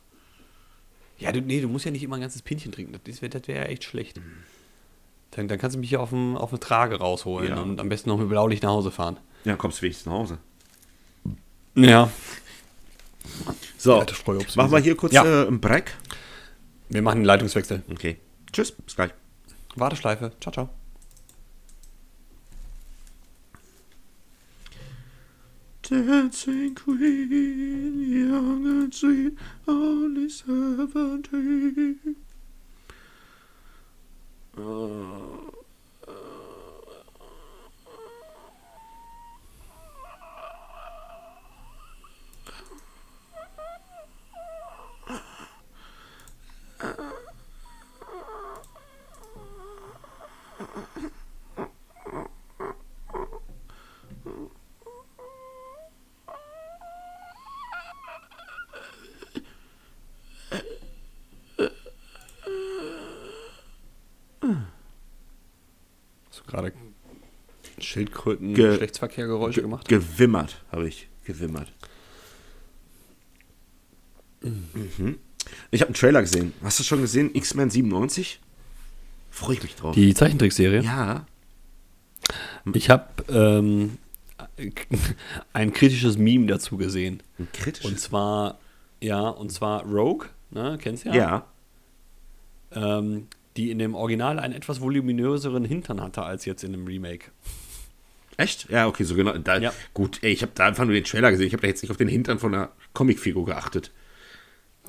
[1.17, 2.97] Ja, du, nee, du musst ja nicht immer ein ganzes Pinchen trinken.
[3.03, 4.19] Das wäre wär ja echt schlecht.
[4.19, 4.23] Mhm.
[5.37, 7.61] Dann, dann, kannst du mich hier auf, dem, auf eine Trage rausholen ja.
[7.61, 9.17] und am besten noch mit Blaulicht nach Hause fahren.
[9.45, 10.39] Ja, kommst du wenigstens nach Hause.
[11.75, 12.09] Ja.
[13.77, 14.03] So,
[14.55, 15.23] machen wir hier kurz ja.
[15.23, 15.95] äh, einen Break.
[16.89, 17.83] Wir machen einen Leitungswechsel.
[17.91, 18.17] Okay.
[18.51, 19.11] Tschüss, bis gleich.
[19.75, 20.31] Warteschleife.
[20.41, 20.69] Ciao, ciao.
[25.83, 32.15] Dancing Queen, young and sweet, only seventeen.
[34.57, 35.56] Uh.
[67.97, 69.87] Schildkröten Ge Geschlechtsverkehrgeräusche gemacht?
[69.87, 71.07] Gewimmert habe ich.
[71.25, 71.71] Gewimmert.
[74.41, 75.17] Mhm.
[75.71, 76.53] Ich habe einen Trailer gesehen.
[76.61, 77.31] Hast du schon gesehen?
[77.33, 78.39] X-Men 97?
[79.31, 79.95] Freue ich mich drauf.
[79.95, 80.81] Die Zeichentrickserie?
[80.81, 81.25] Ja.
[82.73, 83.97] Ich habe ähm,
[85.53, 87.23] ein kritisches Meme dazu gesehen.
[87.39, 87.89] Ein kritisches?
[87.89, 88.59] Und zwar,
[89.01, 91.15] ja, und zwar Rogue, ne, kennst du ja?
[91.15, 91.47] Ja.
[92.99, 97.31] Ähm, die in dem Original einen etwas voluminöseren Hintern hatte als jetzt in dem Remake.
[98.37, 98.69] Echt?
[98.69, 99.35] Ja, okay, so genau.
[99.37, 99.73] Da, ja.
[99.93, 101.47] Gut, ey, ich habe da einfach nur den Trailer gesehen.
[101.47, 103.91] Ich habe da jetzt nicht auf den Hintern von einer Comicfigur geachtet.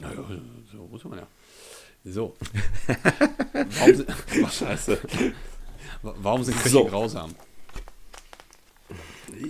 [0.00, 0.22] Naja,
[0.70, 1.26] so muss man ja.
[2.04, 2.36] So.
[3.52, 4.10] Warum sind,
[4.52, 5.00] scheiße.
[6.02, 6.84] Warum sind Köche so.
[6.84, 7.34] grausam?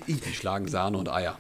[0.07, 1.38] Die schlagen Sahne und Eier.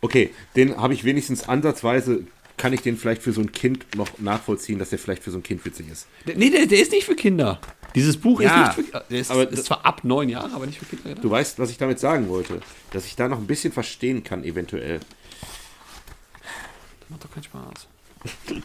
[0.00, 2.26] Okay, den habe ich wenigstens ansatzweise
[2.56, 5.38] kann ich den vielleicht für so ein Kind noch nachvollziehen, dass der vielleicht für so
[5.38, 6.06] ein Kind witzig ist.
[6.24, 7.60] Nee, der, der ist nicht für Kinder.
[7.94, 10.66] Dieses Buch ja, ist nicht für Der ist, aber, ist zwar ab neun Jahren, aber
[10.66, 11.20] nicht für Kinder.
[11.20, 12.60] Du weißt, was ich damit sagen wollte.
[12.90, 15.00] Dass ich da noch ein bisschen verstehen kann, eventuell.
[17.00, 17.86] Das macht doch keinen Spaß.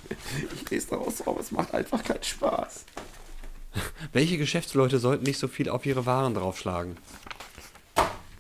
[0.56, 2.86] ich lese daraus, aber es macht einfach keinen Spaß.
[4.14, 6.98] Welche Geschäftsleute sollten nicht so viel auf ihre Waren draufschlagen?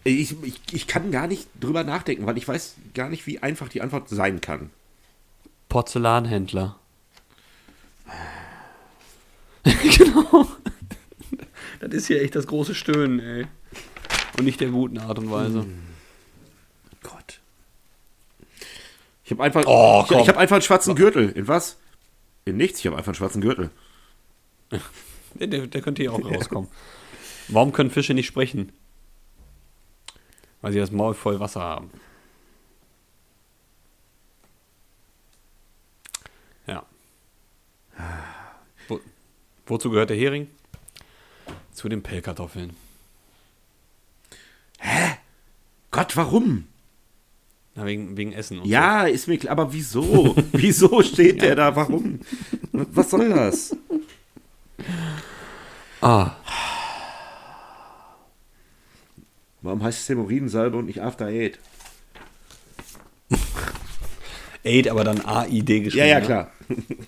[0.03, 3.69] Ich, ich, ich kann gar nicht drüber nachdenken, weil ich weiß gar nicht, wie einfach
[3.69, 4.71] die Antwort sein kann.
[5.71, 6.77] Porzellanhändler.
[9.63, 10.47] genau.
[11.79, 13.47] Das ist hier echt das große Stöhnen, ey.
[14.37, 15.59] Und nicht der guten Art und Weise.
[15.59, 15.87] Mm.
[17.01, 17.39] Gott.
[19.23, 21.29] Ich habe einfach, oh, ich, ich habe einfach einen schwarzen Gürtel.
[21.29, 21.77] In was?
[22.43, 22.79] In nichts.
[22.79, 23.71] Ich habe einfach einen schwarzen Gürtel.
[25.35, 26.69] der, der, der könnte hier auch rauskommen.
[27.47, 28.73] Warum können Fische nicht sprechen?
[30.59, 31.91] Weil sie das Maul voll Wasser haben.
[38.87, 38.99] Wo,
[39.71, 40.47] wozu gehört der Hering?
[41.73, 42.75] Zu den Pellkartoffeln.
[44.79, 45.17] Hä?
[45.89, 46.65] Gott, warum?
[47.75, 48.59] Na, wegen, wegen Essen.
[48.65, 49.13] ja, so.
[49.13, 49.53] ist mir klar.
[49.53, 50.35] Aber wieso?
[50.51, 51.47] wieso steht ja.
[51.47, 51.75] der da?
[51.75, 52.19] Warum?
[52.71, 53.75] Was soll das?
[56.01, 56.35] Ah.
[59.61, 61.59] Warum heißt es Hämorrhoidensalbe und nicht After Eight?
[64.63, 66.05] Aid, aber dann A-I-D geschrieben.
[66.05, 66.25] Ja, ja, ne?
[66.25, 66.51] klar.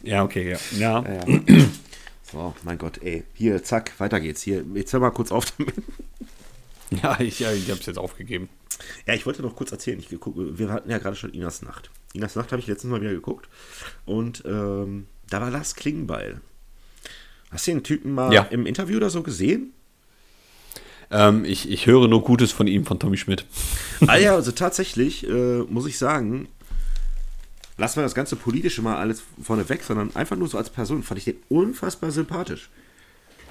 [0.03, 0.57] Ja, okay, ja.
[0.78, 1.03] ja.
[1.03, 1.66] ja, ja.
[2.34, 3.23] So, mein Gott, ey.
[3.34, 4.41] Hier, zack, weiter geht's.
[4.41, 5.75] Hier, jetzt hör mal kurz auf damit.
[7.01, 8.49] Ja, ich, ja, ich hab's jetzt aufgegeben.
[9.07, 9.97] Ja, ich wollte noch kurz erzählen.
[9.97, 11.89] Ich geguckt, wir hatten ja gerade schon Inas Nacht.
[12.13, 13.49] Inas Nacht habe ich letztens mal wieder geguckt.
[14.05, 16.39] Und ähm, da war Lars Klingbeil.
[17.49, 18.43] Hast du den Typen mal Ja.
[18.43, 19.73] im Interview oder so gesehen?
[21.09, 23.45] Ähm, ich, ich höre nur Gutes von ihm, von Tommy Schmidt.
[24.05, 26.47] ah ja, also tatsächlich äh, muss ich sagen,
[27.78, 31.03] lassen wir das ganze Politische mal alles vorne weg, sondern einfach nur so als Person
[31.03, 32.69] fand ich den unfassbar sympathisch.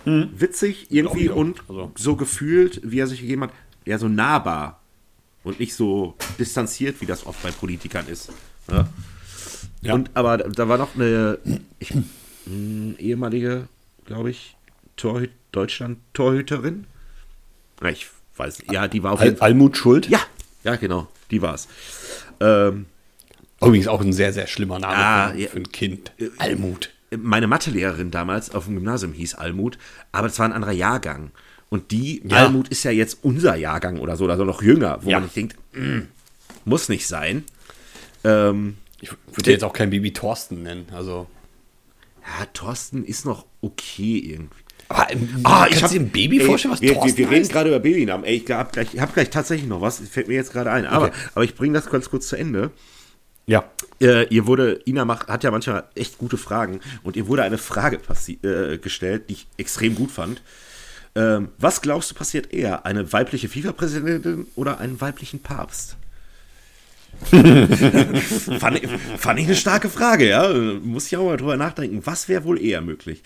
[0.05, 3.51] Witzig irgendwie und Also- so gefühlt, wie er sich gegeben hat,
[3.85, 4.81] ja so nahbar
[5.45, 8.31] und nicht so distanziert, wie das oft bei Politikern ist.
[8.71, 8.89] Ja?
[9.81, 9.95] Ja.
[9.95, 11.39] Und aber da- war noch eine
[11.79, 11.93] ich,
[12.99, 13.69] ehemalige,
[14.05, 14.57] glaube ich,
[14.97, 16.87] Torhüt, Deutschland-Torhüterin.
[17.83, 19.49] Ja, Ich weiß, ja, die war auf jeden Al Fall.
[19.51, 20.09] Almut Schuld?
[20.09, 20.21] Ja,
[20.65, 21.69] ja, genau, die war's.
[22.41, 22.87] Ähm,
[23.67, 25.49] Übrigens auch ein sehr, sehr schlimmer Name Ah, für, ja.
[25.49, 26.13] für ein Kind.
[26.39, 26.91] Almut.
[27.17, 29.77] meine Mathelehrerin damals auf dem Gymnasium hieß Almut,
[30.13, 31.31] aber es war ein anderer Jahrgang.
[31.69, 32.39] Und die Ja.
[32.39, 35.17] Almut ist ja jetzt unser Jahrgang oder so, also noch jünger, wo Ja.
[35.19, 36.01] man nicht denkt, mm,
[36.65, 37.45] muss nicht sein.
[38.25, 40.87] Ähm, Ich würde jetzt auch kein Baby Thorsten nennen.
[40.93, 41.27] Also.
[42.23, 44.57] ja, Thorsten ist noch okay irgendwie.
[44.89, 47.31] Aber ähm, Ah, kannst hab- du dir ein Baby ey, vorstellen, was wir, Thorsten wir,
[47.31, 48.25] wir reden gerade über Babynamen.
[48.25, 50.87] Ey, ich habe gleich, ich hab gleich tatsächlich noch was, fällt mir jetzt gerade ein.
[50.87, 51.17] Aber, Okay.
[51.35, 52.71] aber ich bringe das ganz kurz zu Ende.
[53.47, 53.65] Ja.
[54.01, 57.59] Äh, ihr wurde, Ina macht, hat ja manchmal echt gute Fragen und ihr wurde eine
[57.59, 58.01] Frage
[58.43, 60.43] äh, gestellt, die ich extrem gut fand.
[61.15, 62.87] Ähm, was glaubst du passiert eher?
[62.87, 65.97] Eine weibliche FIFA-Präsidentin oder einen weiblichen Papst?
[67.27, 68.89] fand, ich,
[69.19, 70.53] fand ich eine starke Frage, ja.
[70.83, 72.01] Muss ich auch mal drüber nachdenken.
[72.05, 73.23] Was wäre wohl eher möglich?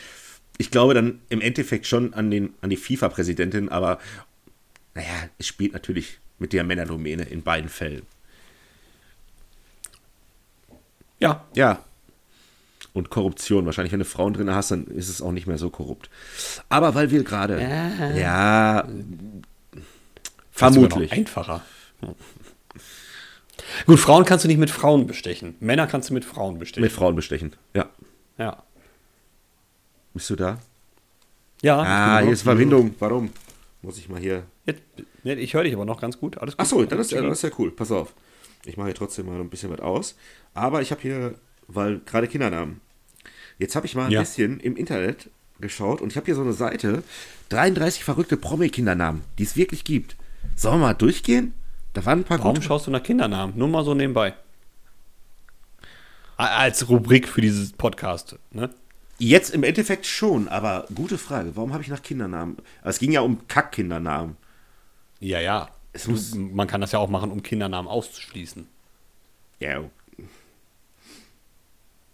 [0.58, 3.98] Ich glaube dann im Endeffekt schon an, den, an die FIFA-Präsidentin, aber
[4.94, 8.02] naja, es spielt natürlich mit der Männerdomäne in beiden Fällen.
[11.18, 11.44] Ja.
[11.54, 11.80] Ja.
[12.92, 13.66] Und Korruption.
[13.66, 16.10] Wahrscheinlich, wenn du Frauen drin hast, dann ist es auch nicht mehr so korrupt.
[16.68, 17.60] Aber weil wir gerade.
[18.16, 18.86] Ja.
[20.50, 21.12] Vermutlich.
[21.12, 21.62] Einfacher.
[23.86, 25.54] Gut, Frauen kannst du nicht mit Frauen bestechen.
[25.60, 26.82] Männer kannst du mit Frauen bestechen.
[26.82, 27.54] Mit Frauen bestechen.
[27.74, 27.90] Ja.
[28.38, 28.62] ja.
[30.14, 30.58] Bist du da?
[31.62, 31.82] Ja.
[31.82, 32.94] Ah, hier ist Verbindung.
[32.98, 33.30] Warum?
[33.82, 34.44] Muss ich mal hier.
[34.64, 34.82] Jetzt,
[35.22, 36.38] ne, ich höre dich aber noch ganz gut.
[36.38, 36.60] Alles gut.
[36.60, 37.70] Achso, dann ist, das ist ja cool.
[37.70, 38.14] Pass auf.
[38.66, 40.16] Ich mache hier trotzdem mal ein bisschen was aus.
[40.54, 41.34] Aber ich habe hier,
[41.68, 42.80] weil gerade Kindernamen.
[43.58, 44.20] Jetzt habe ich mal ein Ja.
[44.20, 47.02] bisschen im Internet geschaut und ich habe hier so eine Seite.
[47.48, 50.16] 33 verrückte Promi-Kindernamen, die es wirklich gibt.
[50.56, 51.54] Sollen wir mal durchgehen?
[51.94, 52.66] Da waren ein paar Warum gute.
[52.66, 53.56] schaust du nach Kindernamen?
[53.56, 54.34] Nur mal so nebenbei.
[56.36, 58.38] Als Rubrik für dieses Podcast.
[58.50, 58.68] Ne?
[59.18, 61.56] Jetzt im Endeffekt schon, aber gute Frage.
[61.56, 62.58] Warum habe ich nach Kindernamen?
[62.84, 64.36] Es ging ja um Kack-Kindernamen.
[65.20, 65.70] Ja, ja.
[66.06, 68.66] Muss- Man kann das ja auch machen, um Kindernamen auszuschließen.
[69.60, 69.84] Ja.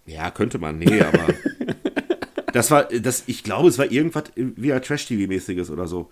[0.07, 0.79] Ja, könnte man.
[0.79, 1.27] Nee, aber.
[2.53, 6.11] das war, das, ich glaube, es war irgendwas wie ein Trash-TV-mäßiges oder so.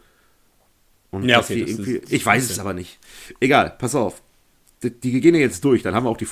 [1.11, 2.99] Und Ja, okay, das irgendwie, ist- ich weiß es aber nicht.
[3.41, 4.23] Egal, pass auf.
[4.83, 6.29] Die, die gehen ja jetzt durch, dann haben wir auch die,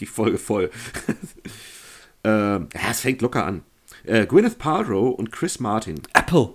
[0.00, 0.70] die Folge voll.
[2.24, 3.62] ähm, ja, es fängt locker an.
[4.04, 6.00] Äh, Gwyneth Paltrow und Chris Martin.
[6.14, 6.50] Apple.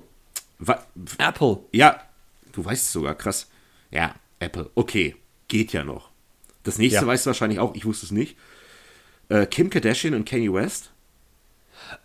[0.59, 0.85] Wa
[1.17, 1.59] Apple.
[1.71, 1.99] ja,
[2.51, 3.49] du weißt es sogar, krass.
[3.93, 4.69] Ja, Apple.
[4.75, 5.15] Okay,
[5.47, 6.09] geht ja noch.
[6.63, 7.07] Das nächste Ja.
[7.07, 8.37] weißt du wahrscheinlich auch, ich wusste es nicht.
[9.29, 10.91] Äh, Kim Kardashian und Kanye West.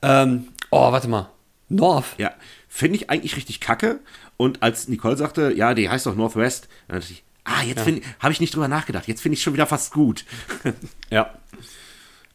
[0.02, 1.30] Ähm, oh, warte mal.
[1.68, 2.14] North.
[2.18, 2.32] Ja,
[2.68, 4.00] finde ich eigentlich richtig kacke.
[4.36, 8.02] Und als Nicole sagte, ja, die heißt doch Northwest, dann dachte ich, ah, jetzt finde
[8.20, 9.06] habe ich nicht drüber nachgedacht.
[9.08, 10.24] Jetzt finde ich schon wieder fast gut.
[11.10, 11.34] Ja.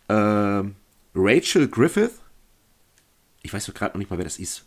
[0.09, 0.75] ähm,
[1.15, 2.11] Rachel Griffith.
[3.41, 4.65] Ich weiß doch gerade noch nicht mal, wer das ist.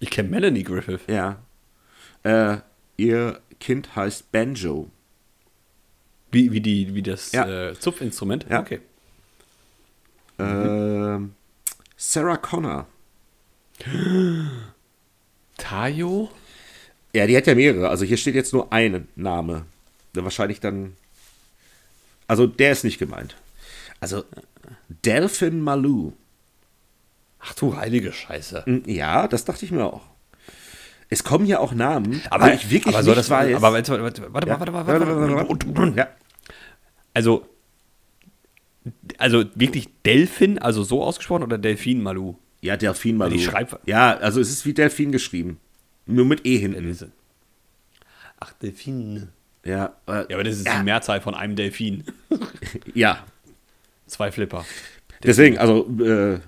[0.00, 1.02] Ich kenne Melanie Griffith.
[1.06, 1.38] Ja.
[2.22, 2.58] Äh,
[2.96, 4.90] ihr Kind heißt Banjo.
[6.30, 7.70] Wie, wie, die, wie das Ja.
[7.70, 8.46] äh, Zupfinstrument.
[8.50, 8.60] Ja.
[8.60, 8.80] Okay.
[10.38, 11.34] Ähm,
[11.96, 12.86] Sarah Connor.
[15.56, 16.30] Tayo?
[17.12, 17.88] Ja, die hat ja mehrere.
[17.88, 19.66] Also hier steht jetzt nur ein Name.
[20.14, 20.96] Wahrscheinlich dann.
[22.26, 23.36] Also der ist nicht gemeint.
[24.00, 24.24] Also
[24.88, 26.12] Delphin Malou.
[27.38, 28.64] Ach du heilige Scheiße.
[28.66, 30.02] Hm, Ja, das dachte ich mir auch.
[31.10, 33.56] Es kommen ja auch Namen, Aber ich wirklich aber soll nicht das, weiß.
[33.56, 34.60] Aber warte, warte, warte, ja.
[34.60, 35.06] warte, warte, warte,
[35.48, 35.96] warte, warte.
[35.98, 36.08] Ja.
[37.12, 37.46] Also,
[39.18, 42.34] also wirklich Delphin, also so ausgesprochen oder Delfin Malu?
[42.60, 43.34] ja, Delphin Malou.
[43.34, 45.58] Die Schreib- ja, also es ist wie Delphin geschrieben.
[46.06, 47.12] Nur mit E hinten.
[48.40, 49.28] Ach, Delfin.
[49.64, 50.78] Ja, äh, Ja, aber das ist Ja.
[50.78, 52.04] die Mehrzahl von einem Delfin.
[52.94, 53.22] ja.
[54.06, 54.64] Zwei Flipper.
[55.22, 56.40] Deswegen, also äh,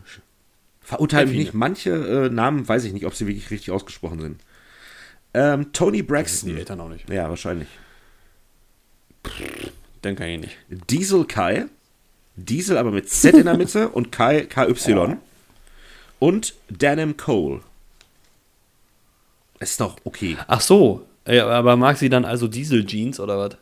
[0.86, 1.54] verurteilen mich nicht.
[1.54, 4.40] Manche äh, Namen weiß ich nicht, ob sie wirklich richtig ausgesprochen sind.
[5.34, 6.56] Ähm, Tony wissen die Braxton.
[6.56, 7.10] Eltern auch nicht.
[7.10, 7.68] Ja, wahrscheinlich.
[10.02, 10.56] Dann kann ich nicht.
[10.88, 11.66] Diesel Kai.
[12.36, 15.16] Diesel aber mit Z in der Mitte und Kai KY.
[16.20, 17.60] Und Denim Cole.
[19.58, 20.36] Ist doch okay.
[20.46, 23.56] Ach so, ja, aber mag sie dann also Diesel-Jeans oder was?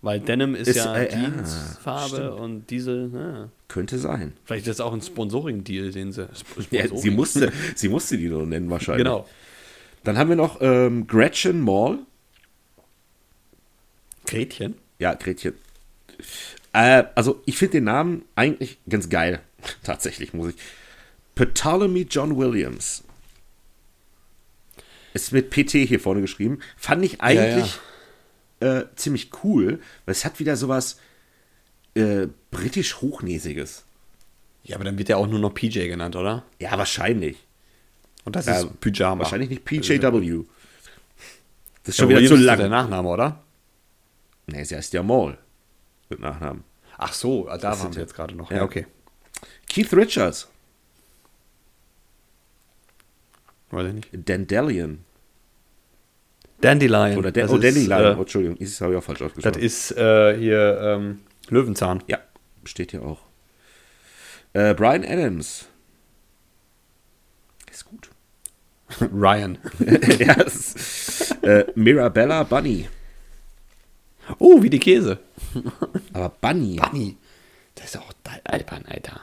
[0.00, 2.40] Weil Denim ist, Ist, ja äh, ja, Jeansfarbe stimmt.
[2.40, 3.48] und Diesel, ja.
[3.72, 4.34] Könnte sein.
[4.44, 6.28] Vielleicht ist das auch ein Sponsoring-Deal, den sie.
[6.70, 9.06] Ja, sie, musste, sie musste die so nennen, wahrscheinlich.
[9.06, 9.26] Genau.
[10.04, 12.00] Dann haben wir noch ähm, Gretchen Mall.
[14.26, 14.74] Gretchen?
[14.98, 15.54] Ja, Gretchen.
[16.74, 19.40] Äh, also, ich finde den Namen eigentlich ganz geil.
[19.82, 20.56] Tatsächlich, muss ich.
[21.34, 23.04] Ptolemy John Williams.
[25.14, 26.58] Ist mit PT hier vorne geschrieben.
[26.76, 27.80] Fand ich eigentlich
[28.60, 28.80] ja, ja.
[28.80, 30.98] Äh, ziemlich cool, weil es hat wieder sowas
[31.94, 33.84] äh, britisch Hochnäsiges.
[34.64, 36.44] Ja, aber dann wird er auch nur noch PJ genannt, oder?
[36.58, 37.36] Ja, wahrscheinlich.
[38.24, 39.24] Und das ist äh, Pyjama.
[39.24, 40.44] Wahrscheinlich nicht PJW.
[41.82, 42.58] Das ist schon ja, wieder zu lang.
[42.58, 43.42] der Nachname, oder?
[44.46, 45.38] Nee, sie heißt ja Mall.
[46.08, 46.62] Mit Nachnamen.
[46.98, 48.50] Ach so, da das waren wir jetzt gerade noch.
[48.50, 48.86] Ja, okay.
[49.68, 50.48] Keith Richards.
[53.70, 54.08] Weiß ich nicht.
[54.12, 54.98] Dandelion.
[56.60, 57.18] Dandelion.
[57.18, 57.90] Oder Dan oh, Dandelion.
[57.90, 59.52] Äh, oh, Entschuldigung, das habe ich auch falsch ausgesprochen.
[59.54, 61.20] Das ist äh, hier ähm,
[61.52, 62.02] Löwenzahn.
[62.06, 62.18] Ja,
[62.64, 63.20] steht hier auch.
[64.54, 65.66] Äh, Brian Adams.
[67.70, 68.10] Ist gut.
[69.00, 69.58] Ryan.
[70.18, 72.88] ja, ist, äh, Mirabella Bunny.
[74.38, 75.18] Oh, wie die Käse.
[76.12, 76.76] Aber Bunny.
[76.76, 77.16] Bunny.
[77.74, 78.12] Das ist auch
[78.44, 79.20] albern, Alter.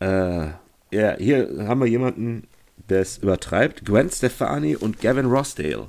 [0.00, 0.52] Äh,
[0.94, 2.48] ja, hier haben wir jemanden,
[2.88, 3.84] der es übertreibt.
[3.84, 5.88] Gwen Stefani und Gavin Rossdale.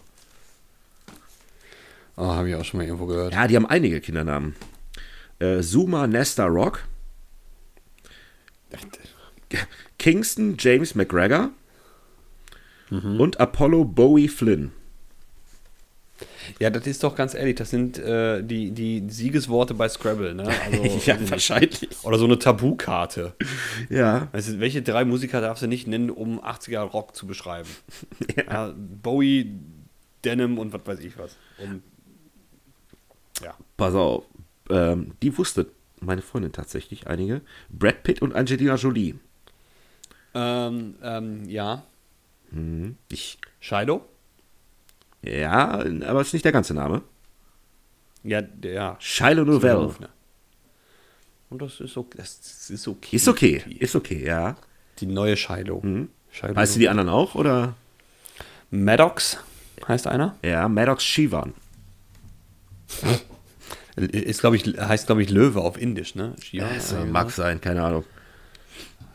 [2.15, 3.33] Oh, habe ich auch schon mal irgendwo gehört.
[3.33, 4.55] Ja, die haben einige Kindernamen.
[5.43, 6.83] Äh, Zuma Nesta Rock.
[9.99, 11.49] Kingston James McGregor.
[12.89, 13.19] Mhm.
[13.19, 14.71] Und Apollo Bowie Flynn.
[16.59, 20.47] Ja, das ist doch ganz ehrlich, das sind äh, die, die Siegesworte bei Scrabble, ne?
[20.65, 21.89] Also, ja, wahrscheinlich.
[22.03, 23.33] Oder so eine Tabukarte.
[23.89, 24.29] Ja.
[24.31, 27.69] Also, welche drei Musiker darfst du nicht nennen, um 80er Rock zu beschreiben?
[28.35, 28.43] Ja.
[28.67, 29.59] ja Bowie,
[30.23, 31.35] Denim und was weiß ich was.
[31.57, 31.83] Und,
[33.43, 33.55] ja.
[33.77, 34.25] Pass auf,
[34.73, 35.67] ähm, die wusste
[36.01, 37.41] meine Freundin tatsächlich, einige.
[37.69, 39.15] Brad Pitt und Angelina Jolie.
[40.33, 41.83] Ähm, ähm, ja.
[42.51, 43.37] Hm, ich.
[43.59, 44.01] Shiloh?
[45.21, 47.01] Ja, aber es ist nicht der ganze Name.
[48.23, 48.97] Ja, der.
[48.99, 49.91] Shiloh Novell.
[51.49, 53.15] Und das ist, okay, das ist okay.
[53.15, 54.55] Ist okay, ist okay, ja.
[54.99, 55.81] Die neue Shiloh.
[55.81, 56.09] Mhm.
[56.31, 57.75] Shiloh heißt du die anderen auch, oder?
[58.71, 59.37] Maddox
[59.87, 60.35] heißt einer.
[60.43, 61.53] Ja, Maddox Shivan.
[63.95, 66.33] Ist, glaube ich, heißt, glaube ich, Löwe auf Indisch, ne?
[66.41, 68.03] Shivan, ja, mag sein, keine Ahnung.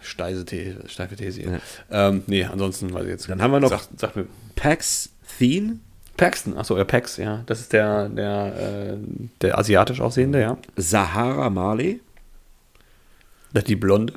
[0.00, 1.42] Steise These, steife These.
[1.42, 1.58] Ja.
[1.90, 3.28] Ähm, nee, ansonsten weiß ich jetzt.
[3.28, 4.26] Dann haben wir noch sag, sag mir.
[4.54, 5.80] Pax Thien.
[6.16, 7.44] Paxton, achso, ja, Pax, ja.
[7.46, 8.96] Das ist der, der, äh,
[9.40, 10.58] der asiatisch aussehende, ja.
[10.76, 12.00] Sahara Marley.
[13.52, 14.14] Das die Blonde.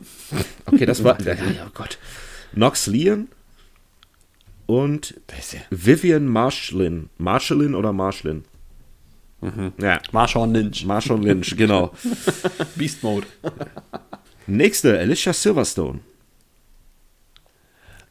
[0.65, 1.19] Okay, das war.
[1.25, 1.35] ja,
[1.65, 1.97] oh Gott.
[2.53, 3.27] Knox Leon
[4.65, 5.15] und
[5.69, 7.09] Vivian Marshallin.
[7.17, 8.43] Marshallin oder Marshallin?
[9.41, 9.73] Mhm.
[9.79, 9.99] Ja.
[10.11, 10.85] Marshawn Lynch.
[10.85, 11.91] Marshawn Lynch, genau.
[12.75, 13.27] Beast Mode.
[14.47, 15.99] Nächste, Alicia Silverstone.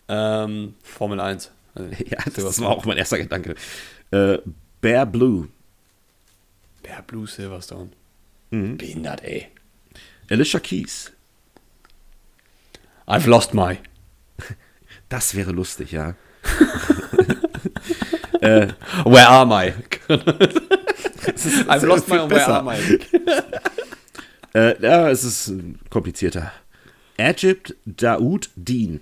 [0.08, 1.50] Ähm, Formel 1.
[1.76, 3.54] ja, das war auch mein erster Gedanke.
[4.10, 4.38] Äh,
[4.80, 5.48] Bear Blue.
[6.82, 7.90] Bear Blue Silverstone.
[8.50, 8.76] Mhm.
[8.76, 9.46] Behindert, ey.
[10.28, 11.12] Alicia Keys.
[13.06, 13.78] I've lost my.
[15.08, 16.14] Das wäre lustig, ja.
[18.40, 18.68] äh,
[19.04, 19.74] where are
[21.68, 22.78] I've lost my are my?
[24.54, 25.52] äh, ja, es ist
[25.90, 26.52] komplizierter.
[27.16, 29.00] Egypt Daoud Dean.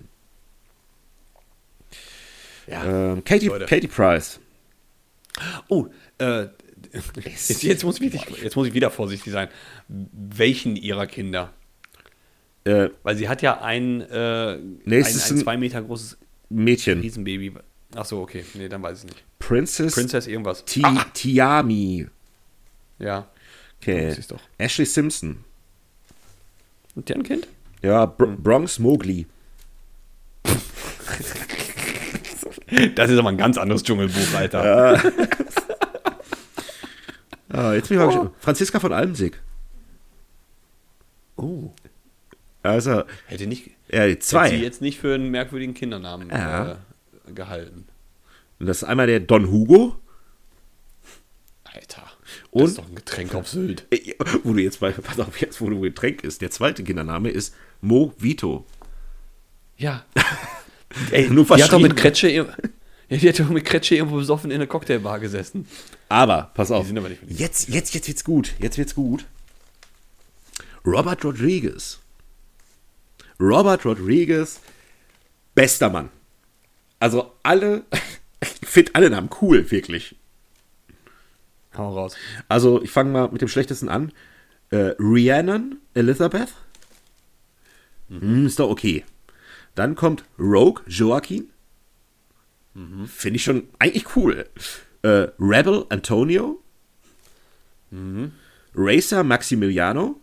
[2.67, 4.41] Ja, ähm, Katie, Katie Price.
[5.69, 5.87] Oh,
[6.19, 6.47] äh,
[7.25, 9.49] jetzt, jetzt, muss ich, jetzt muss ich wieder vorsichtig sein.
[9.89, 11.53] Welchen ihrer Kinder?
[12.65, 16.19] Äh, Weil sie hat ja ein, äh, ein, ein zwei Meter großes
[16.51, 17.01] Mädchen.
[17.01, 17.55] Riesenbaby.
[17.95, 18.45] Ach so, okay.
[18.55, 19.25] Nee, dann weiß ich nicht.
[19.39, 19.95] Princess.
[19.95, 20.65] Princess irgendwas.
[20.65, 21.07] Ti ah.
[21.15, 22.07] Tiami.
[22.99, 23.29] Ja.
[23.81, 24.15] Okay.
[24.59, 25.45] Ashley Simpson.
[26.95, 27.47] Und deren Kind?
[27.83, 28.43] Ja, Br hm.
[28.43, 29.27] Bronx Mowgli.
[32.95, 34.65] Das ist aber ein ganz anderes Dschungelbuch, Alter.
[34.65, 35.03] Ja.
[37.49, 38.31] ah, jetzt bin ich mal oh.
[38.41, 39.41] Franziska von Almsig.
[41.37, 41.71] Oh.
[42.63, 43.05] Also.
[43.27, 43.71] Hätte nicht.
[43.91, 44.47] Ja, zwei.
[44.47, 46.73] Hätte sie jetzt nicht für einen merkwürdigen Kindernamen ja.
[46.73, 47.87] äh, gehalten.
[48.59, 49.97] Und das ist einmal der Don Hugo.
[51.65, 52.08] Alter.
[52.51, 53.87] Und, das ist doch ein Getränk auf Sylt.
[54.43, 56.41] Wo du jetzt mal, pass auf, jetzt wo du Getränk ist.
[56.41, 58.67] Der zweite Kindername ist Mo Vito.
[59.77, 60.05] Ja.
[61.11, 62.47] Ey, Nur die hat doch mit Kretsche, ja,
[63.11, 65.69] die hat doch mit Kretsche irgendwo besoffen in der Cocktailbar gesessen.
[66.09, 66.91] Aber, pass auf.
[66.91, 68.55] Aber jetzt, jetzt, jetzt wird's gut.
[68.59, 69.27] Jetzt wird's gut.
[70.87, 72.01] Robert Rodriguez.
[73.39, 74.61] Robert Rodriguez,
[75.55, 76.11] bester Mann.
[76.99, 77.85] Also alle,
[78.41, 80.17] ich finde alle Namen cool, wirklich.
[81.79, 82.17] Hau raus.
[82.49, 84.13] Also, ich fange mal mit dem schlechtesten an.
[84.71, 86.53] Äh, Rhiannon Elizabeth.
[88.09, 88.47] Mhm.
[88.47, 89.05] ist doch okay.
[89.75, 91.51] Dann kommt Rogue Joaquin.
[92.75, 93.07] Mhm.
[93.07, 94.47] Finde ich schon eigentlich cool.
[95.03, 96.61] Äh, Rebel Antonio.
[97.91, 98.33] Mhm.
[98.75, 100.21] Racer Maximiliano.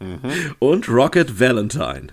[0.00, 0.54] Mhm.
[0.58, 2.08] Und Rocket Valentine.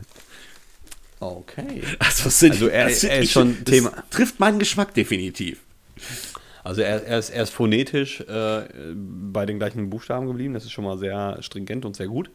[1.19, 1.81] Okay.
[1.99, 3.91] Also, sind, also er, er ist schon Thema.
[4.09, 5.59] Trifft meinen Geschmack definitiv.
[6.69, 8.61] Also er, er, ist, er ist phonetisch äh,
[8.93, 10.53] bei den gleichen Buchstaben geblieben.
[10.53, 12.29] Das ist schon mal sehr stringent und sehr gut.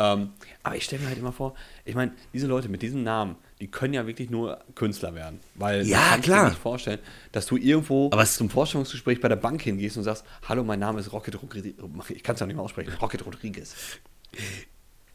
[0.00, 0.30] ähm,
[0.64, 1.54] aber ich stelle mir halt immer vor,
[1.84, 5.38] ich meine, diese Leute mit diesen Namen, die können ja wirklich nur Künstler werden.
[5.54, 6.38] Weil ja, kann klar.
[6.38, 6.98] Ich mir nicht vorstellen,
[7.30, 10.98] dass du irgendwo aber zum Vorstellungsgespräch bei der Bank hingehst und sagst, hallo, mein Name
[10.98, 11.74] ist Rocket Rodriguez.
[12.08, 12.92] Ich kann es ja nicht mehr aussprechen.
[13.00, 13.76] Rocket Rodriguez.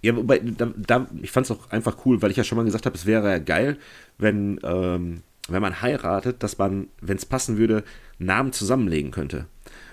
[0.02, 2.64] Ja, wobei, da, da, ich fand es auch einfach cool, weil ich ja schon mal
[2.64, 3.78] gesagt habe, es wäre ja geil,
[4.18, 7.84] wenn, ähm, wenn man heiratet, dass man, wenn es passen würde,
[8.18, 9.46] Namen zusammenlegen könnte.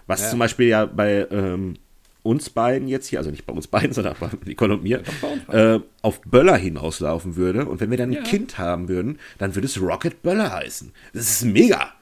[0.06, 0.30] Was ja.
[0.30, 1.74] zum Beispiel ja bei ähm,
[2.22, 5.02] uns beiden jetzt hier, also nicht bei uns beiden, sondern bei Nicole und mir,
[5.48, 7.66] ja, äh, auf Böller hinauslaufen würde.
[7.66, 8.22] Und wenn wir dann ein ja.
[8.22, 10.92] Kind haben würden, dann würde es Rocket Böller heißen.
[11.12, 11.92] Das ist mega.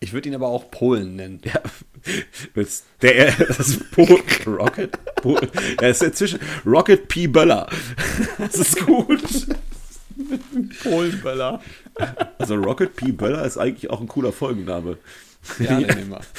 [0.00, 1.40] Ich würde ihn aber auch Polen nennen.
[1.44, 1.60] Ja,
[3.02, 5.40] der, das ist Pol, Rocket, Pol,
[5.80, 7.26] er ist inzwischen Rocket P.
[7.26, 7.68] Böller.
[8.38, 9.48] Das ist gut.
[10.82, 11.60] Polenböller.
[12.38, 13.12] Also Rocket P.
[13.12, 14.98] Böller ist eigentlich auch ein cooler Folgenname.
[15.58, 16.20] Ja, nehmen wir.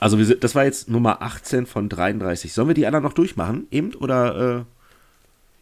[0.00, 2.54] Also wir sind, das war jetzt Nummer 18 von 33.
[2.54, 3.94] Sollen wir die anderen noch durchmachen, eben?
[3.96, 4.64] Oder,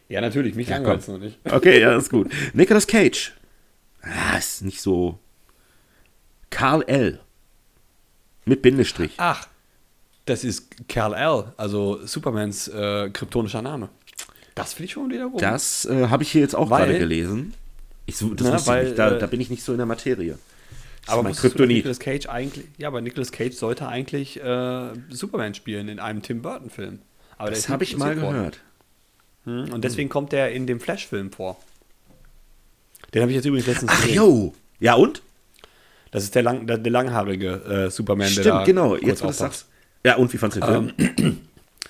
[0.09, 0.13] äh?
[0.13, 1.37] Ja, natürlich, mich ja, langweilt noch nicht.
[1.51, 2.31] Okay, ja, das ist gut.
[2.53, 3.33] Nicolas Cage.
[4.01, 5.19] Ah, ist nicht so.
[6.49, 7.19] Karl L.
[8.45, 9.13] Mit Bindestrich.
[9.17, 9.45] Ach,
[10.23, 13.89] das ist Karl L., also Supermans äh, kryptonischer Name.
[14.59, 15.41] Das finde ich schon wieder gut.
[15.41, 17.53] Das äh, habe ich hier jetzt auch gerade gelesen.
[18.05, 20.37] Ich, das na, weil, ich da, äh, da, bin ich nicht so in der Materie.
[21.05, 21.77] Das aber Kryptonit.
[21.77, 26.41] Nicolas Cage eigentlich, ja, aber Nicolas Cage sollte eigentlich äh, Superman spielen in einem Tim
[26.41, 26.99] Burton-Film.
[27.37, 28.59] Aber das habe ich mal gehört.
[29.45, 29.71] Hm?
[29.71, 30.13] Und deswegen hm.
[30.13, 31.57] kommt er in dem Flash-Film vor.
[33.13, 34.15] Den habe ich jetzt übrigens letztens Ach, gesehen.
[34.15, 34.53] jo.
[34.79, 35.21] Ja, und?
[36.11, 38.95] Das ist der, lang, der, der langhaarige äh, Superman, Stimmt, der da genau.
[38.95, 39.67] Jetzt, wo du sagst.
[40.03, 41.13] Ja, und wie fandest du den Film?
[41.17, 41.37] Ähm,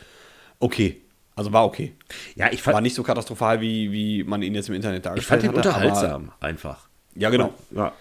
[0.60, 1.02] okay.
[1.40, 1.94] Also war okay.
[2.36, 2.74] Ja, ich fand.
[2.74, 5.50] War nicht so katastrophal, wie, wie man ihn jetzt im Internet dargestellt hat.
[5.50, 6.90] Ich fand ihn unterhaltsam, einfach.
[7.16, 7.54] Ja, genau.
[7.72, 7.94] Ja.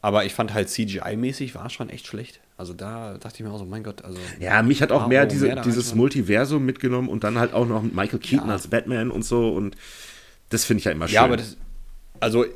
[0.00, 2.40] Aber ich fand halt CGI-mäßig war schon echt schlecht.
[2.56, 4.18] Also da dachte ich mir auch so, mein Gott, also.
[4.40, 7.82] Ja, mich hat auch mehr diese, mehr dieses Multiversum mitgenommen und dann halt auch noch
[7.82, 8.54] Michael Keaton ja.
[8.54, 9.76] als Batman und so und
[10.48, 11.16] das finde ich ja immer schön.
[11.16, 11.58] Ja, aber das,
[12.18, 12.46] also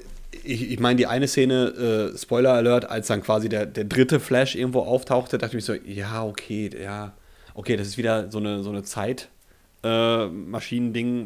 [0.43, 4.21] ich, ich meine, die eine Szene, äh, Spoiler Alert, als dann quasi der, der dritte
[4.21, 7.13] Flash irgendwo auftauchte, dachte ich mir so, ja, okay, ja,
[7.55, 9.41] okay, das ist wieder so eine, so eine Zeitmaschinen-Ding,
[9.83, 9.89] äh,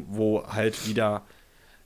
[0.09, 1.23] wo halt wieder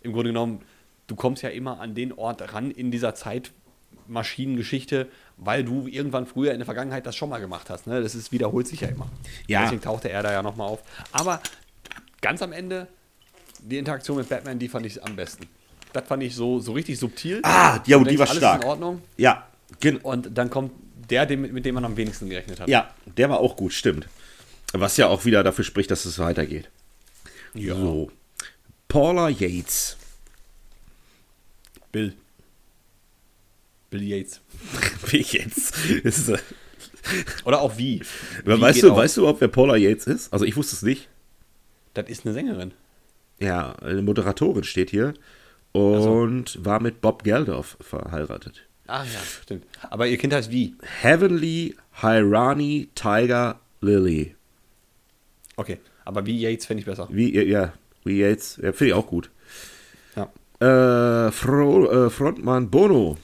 [0.01, 0.61] im Grunde genommen,
[1.07, 5.07] du kommst ja immer an den Ort ran in dieser Zeitmaschinengeschichte,
[5.37, 7.87] weil du irgendwann früher in der Vergangenheit das schon mal gemacht hast.
[7.87, 8.01] Ne?
[8.01, 9.07] Das ist, wiederholt sich ja immer.
[9.47, 9.63] Ja.
[9.63, 10.81] Deswegen tauchte er da ja nochmal auf.
[11.11, 11.41] Aber
[12.21, 12.87] ganz am Ende,
[13.59, 15.47] die Interaktion mit Batman, die fand ich am besten.
[15.93, 17.41] Das fand ich so, so richtig subtil.
[17.43, 18.63] Ah, ja, die war stark.
[18.63, 19.01] in Ordnung.
[19.17, 19.47] Ja,
[19.79, 19.99] genau.
[20.03, 20.71] Und dann kommt
[21.09, 22.69] der, mit dem man am wenigsten gerechnet hat.
[22.69, 24.07] Ja, der war auch gut, stimmt.
[24.73, 26.69] Was ja auch wieder dafür spricht, dass es weitergeht.
[27.53, 27.75] Ja.
[27.75, 28.11] So.
[28.87, 29.97] Paula Yates.
[31.91, 32.13] Bill.
[33.89, 34.39] Bill Yates.
[35.11, 36.31] Bill Yates.
[37.43, 38.01] Oder auch wie.
[38.45, 40.31] wie weißt, du, weißt du, ob wer Paula Yates ist?
[40.31, 41.09] Also ich wusste es nicht.
[41.93, 42.73] Das ist eine Sängerin.
[43.39, 45.13] Ja, eine Moderatorin steht hier
[45.73, 46.65] und so.
[46.65, 48.67] war mit Bob Geldof verheiratet.
[48.87, 49.65] Ach ja, stimmt.
[49.89, 50.75] Aber ihr Kind heißt wie?
[51.01, 54.35] Heavenly Hirani Tiger Lily.
[55.61, 57.07] Okay, aber wie Yates finde ich besser.
[57.11, 57.71] Wie, ja,
[58.03, 59.29] wie Yates, ja, finde ich auch gut.
[60.15, 61.27] Ja.
[61.27, 63.19] Äh, Fro äh, Frontmann Bono.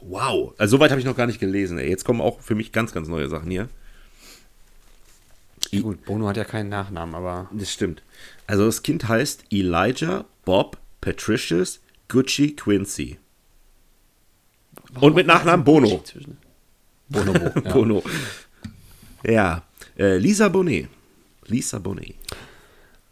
[0.00, 1.78] Wow, also soweit habe ich noch gar nicht gelesen.
[1.78, 1.88] Ey.
[1.88, 3.68] Jetzt kommen auch für mich ganz, ganz neue Sachen hier.
[5.72, 7.50] Ja, gut, Bono hat ja keinen Nachnamen, aber.
[7.52, 8.02] Das stimmt.
[8.46, 13.18] Also das Kind heißt Elijah Bob Patricius Gucci Quincy.
[14.92, 16.00] Warum Und mit Nachnamen Bono.
[17.08, 17.32] Bono.
[17.32, 17.72] Bo, ja.
[17.72, 18.02] Bono.
[19.24, 19.62] Ja.
[19.98, 20.88] Äh, Lisa Bonet.
[21.46, 22.14] Lisa Bonet.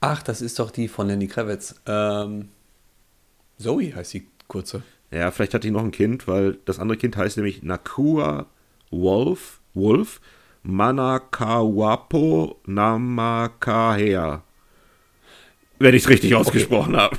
[0.00, 1.74] Ach, das ist doch die von Lenny Kravitz.
[1.86, 2.48] Ähm,
[3.58, 4.82] Zoe heißt die kurze.
[5.10, 8.46] Ja, vielleicht hat die noch ein Kind, weil das andere Kind heißt nämlich Nakua
[8.90, 10.20] Wolf, Wolf
[10.62, 14.42] Manakawapo Namakahea.
[15.78, 17.02] Wenn ich es richtig ausgesprochen okay.
[17.02, 17.18] habe.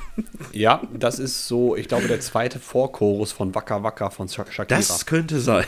[0.53, 4.65] Ja, das ist so, ich glaube, der zweite Vorchorus von Waka Waka von Shakira.
[4.65, 5.65] Das könnte sein.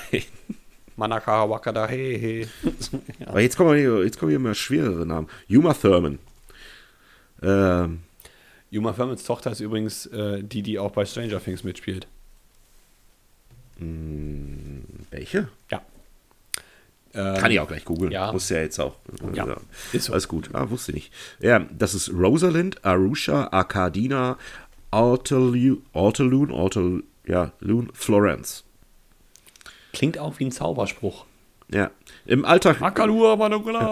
[0.95, 2.47] Manaka Waka da he he.
[3.19, 3.27] ja.
[3.27, 5.27] Aber jetzt kommen, hier, jetzt kommen hier mal schwerere Namen.
[5.47, 6.19] Yuma Thurman.
[7.41, 8.01] Ähm.
[8.71, 12.07] Yuma Thurmans Tochter ist übrigens äh, die, die auch bei Stranger Things mitspielt.
[13.77, 15.49] Hm, welche?
[15.71, 15.81] Ja.
[17.13, 18.11] Ähm, Kann ich auch gleich googeln.
[18.11, 18.31] Ja.
[18.31, 18.97] Muss ja jetzt auch.
[19.33, 19.47] Ja.
[19.47, 19.57] ja.
[19.93, 20.13] Ist so.
[20.13, 20.49] Alles gut.
[20.53, 21.13] Ah, wusste ich nicht.
[21.39, 24.37] Ja, das ist Rosalind, Arusha, Arkadina,
[24.91, 28.64] Orteloon, Orteloon, ja, Loon, Florence.
[29.95, 31.25] Klingt auch wie ein Zauberspruch.
[31.69, 31.91] Ja.
[32.25, 32.79] Im Alltag.
[32.79, 33.33] Makalua,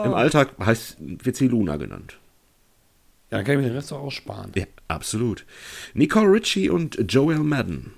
[0.05, 2.17] Im Alltag heißt, wird sie Luna genannt.
[3.31, 4.51] Ja, dann kann ich mir den Rest auch aussparen.
[4.55, 5.45] Ja, absolut.
[5.93, 7.93] Nicole Ritchie und Joel Madden.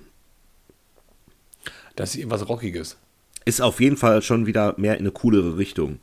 [1.94, 2.96] Das ist irgendwas Rockiges.
[3.44, 5.98] Ist auf jeden Fall schon wieder mehr in eine coolere Richtung.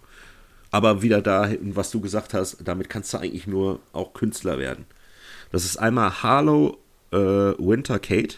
[0.72, 4.86] Aber wieder da, was du gesagt hast, damit kannst du eigentlich nur auch Künstler werden.
[5.52, 6.78] Das ist einmal Harlow
[7.12, 8.38] äh, Winter Kate.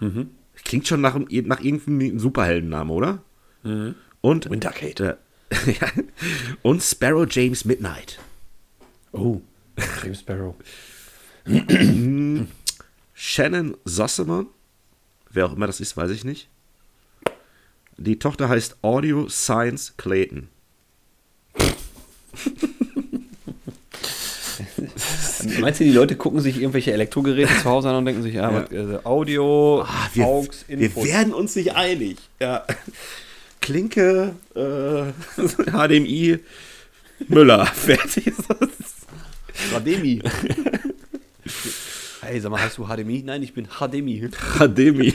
[0.00, 0.30] Mhm.
[0.68, 3.22] Klingt schon nach, nach irgendeinem Superheldennamen, oder?
[3.62, 3.94] Mhm.
[4.20, 5.16] Und Winter Kate.
[5.48, 5.56] Äh,
[6.62, 8.18] und Sparrow James Midnight.
[9.12, 9.40] Oh,
[10.02, 10.54] James Sparrow.
[13.14, 14.48] Shannon Sossaman.
[15.30, 16.48] Wer auch immer das ist, weiß ich nicht.
[17.96, 20.48] Die Tochter heißt Audio Science Clayton.
[25.60, 28.50] Meinst du, die Leute gucken sich irgendwelche Elektrogeräte zu Hause an und denken sich, ah,
[28.50, 28.64] ja.
[28.64, 32.18] was, äh, Audio, ah, wir, AUX, Wir werden uns nicht einig.
[32.40, 32.64] Ja.
[33.60, 35.12] Klinke, äh,
[35.70, 36.38] HDMI,
[37.28, 38.68] Müller, fertig ist das.
[39.74, 40.22] HDMI.
[42.20, 43.22] hey, sag mal, hast du HDMI?
[43.24, 44.30] Nein, ich bin HDMI.
[44.58, 45.14] HDMI.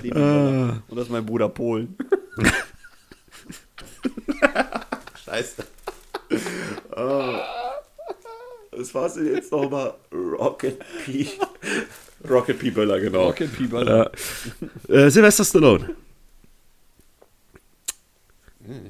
[0.00, 0.12] HDMI
[0.88, 1.96] Und das ist mein Bruder Polen.
[5.24, 5.64] Scheiße.
[6.96, 7.38] Oh.
[9.06, 9.94] Denn jetzt nochmal?
[10.12, 11.28] Rocket P.
[12.28, 12.70] Rocket P.
[12.70, 13.26] Böller, genau.
[13.26, 13.66] Rocket P.
[13.66, 14.10] Böller.
[14.88, 15.94] Äh, äh, Sylvester Stallone.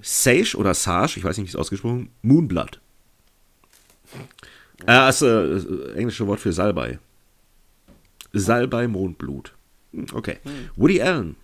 [0.03, 2.81] Sage oder Sage, ich weiß nicht, wie es ausgesprochen Moonblood.
[4.83, 6.99] Äh, das äh, englische Wort für Salbei.
[8.33, 9.55] Salbei, Mondblut.
[9.93, 10.39] Hm, okay.
[10.43, 10.71] Hm.
[10.77, 11.37] Woody Allen.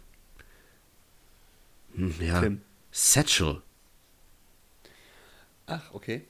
[1.95, 2.41] Hm, ja.
[2.41, 2.61] Tim.
[2.91, 3.63] Satchel.
[5.67, 6.23] Ach, okay.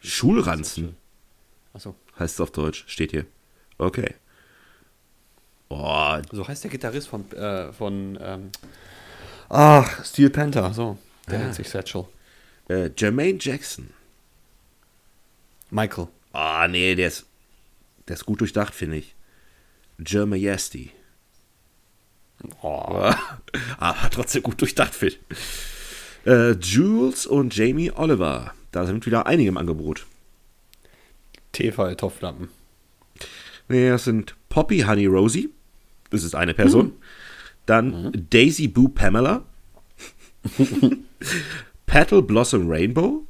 [0.00, 0.96] Schulranzen.
[1.72, 1.94] Achso.
[2.18, 3.26] Heißt es auf Deutsch, steht hier.
[3.78, 4.14] Okay.
[5.68, 6.18] Oh.
[6.32, 8.50] So heißt der Gitarrist von, äh, von ähm,
[9.48, 10.98] ach, Steel Panther, so.
[11.28, 11.42] Der ah.
[11.42, 12.06] nennt sich Satchel.
[12.68, 13.90] Äh, Jermaine Jackson.
[15.70, 16.08] Michael.
[16.32, 17.26] Ah, oh, nee, der ist,
[18.08, 19.14] der ist gut durchdacht, finde ich.
[20.04, 20.90] Jermayesti.
[22.62, 23.12] Oh.
[23.78, 26.26] Aber trotzdem gut durchdacht, finde ich.
[26.26, 28.54] Äh, Jules und Jamie Oliver.
[28.72, 30.06] Da sind wieder einige im Angebot.
[31.52, 32.48] Tefal-Topflappen.
[33.68, 35.50] Nee, das sind Poppy Honey Rosie.
[36.10, 36.86] Das ist eine Person.
[36.86, 36.92] Mhm.
[37.66, 38.26] Dann mhm.
[38.30, 39.44] Daisy Boo Pamela.
[41.86, 43.24] Petal Blossom Rainbow.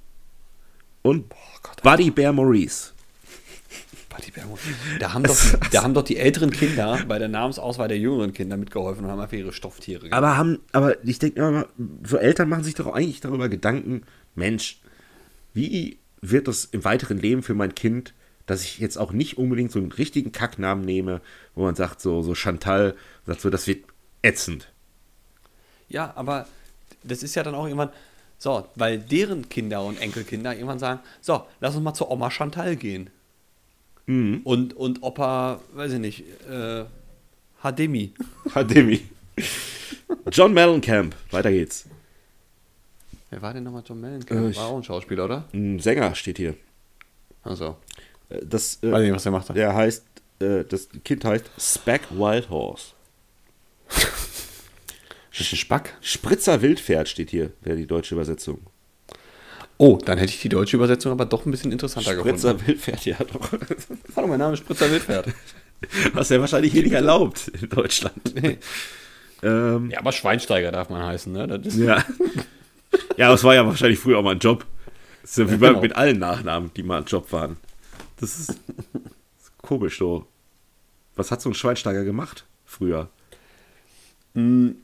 [1.02, 2.92] Und oh Gott, Buddy Bear Maurice.
[4.08, 4.74] Buddy Bear Maurice.
[4.98, 5.36] Da haben, doch,
[5.70, 9.20] da haben doch die älteren Kinder bei der Namensauswahl der jüngeren Kinder mitgeholfen und haben
[9.20, 10.14] einfach ihre Stofftiere gemacht.
[10.14, 11.66] Aber haben, aber ich denke immer,
[12.04, 14.02] so Eltern machen sich doch eigentlich darüber Gedanken,
[14.34, 14.79] Mensch,
[15.52, 18.14] wie wird das im weiteren Leben für mein Kind,
[18.46, 21.20] dass ich jetzt auch nicht unbedingt so einen richtigen Kacknamen nehme,
[21.54, 22.96] wo man sagt, so, so Chantal,
[23.26, 23.84] sagt so, das wird
[24.22, 24.72] ätzend.
[25.88, 26.46] Ja, aber
[27.02, 27.90] das ist ja dann auch irgendwann,
[28.38, 32.76] so, weil deren Kinder und Enkelkinder irgendwann sagen, so, lass uns mal zur Oma Chantal
[32.76, 33.10] gehen.
[34.06, 34.40] Mhm.
[34.44, 36.84] Und, und Opa, weiß ich nicht, äh,
[37.62, 38.12] Hademi.
[38.54, 39.02] Hademi.
[40.32, 41.86] John Mellencamp, weiter geht's.
[43.30, 44.52] Wer war denn nochmal John Mellencamp?
[44.52, 45.44] Äh, war auch ein Schauspieler, oder?
[45.52, 46.56] Ein Sänger steht hier.
[47.44, 47.76] Achso.
[48.28, 49.48] Äh, das, äh, Weiß nicht, was der macht.
[49.56, 50.04] Der heißt,
[50.40, 52.92] äh, das Kind heißt Speck Wild Horse.
[55.38, 55.96] Das Spack.
[56.02, 58.58] Spritzer Wildpferd steht hier, wäre die deutsche Übersetzung.
[59.78, 62.60] Oh, dann hätte ich die deutsche Übersetzung aber doch ein bisschen interessanter Spritzer gefunden.
[62.60, 63.52] Spritzer Wildpferd, ja doch.
[64.16, 65.28] Hallo, mein Name ist Spritzer Wildpferd.
[66.12, 68.34] Du ja wahrscheinlich hier nicht erlaubt in Deutschland.
[68.34, 68.58] Nee.
[69.42, 71.58] Ähm, ja, aber Schweinsteiger darf man heißen, ne?
[71.78, 72.04] ja.
[73.20, 74.64] Ja, aber es war ja wahrscheinlich früher auch mal ein Job.
[75.20, 75.82] Das ist ja wie ja, genau.
[75.82, 77.58] mit allen Nachnamen, die mal ein Job waren.
[78.18, 80.26] Das ist, das ist komisch so.
[81.16, 83.10] Was hat so ein Schweinsteiger gemacht früher?
[84.34, 84.76] Hm,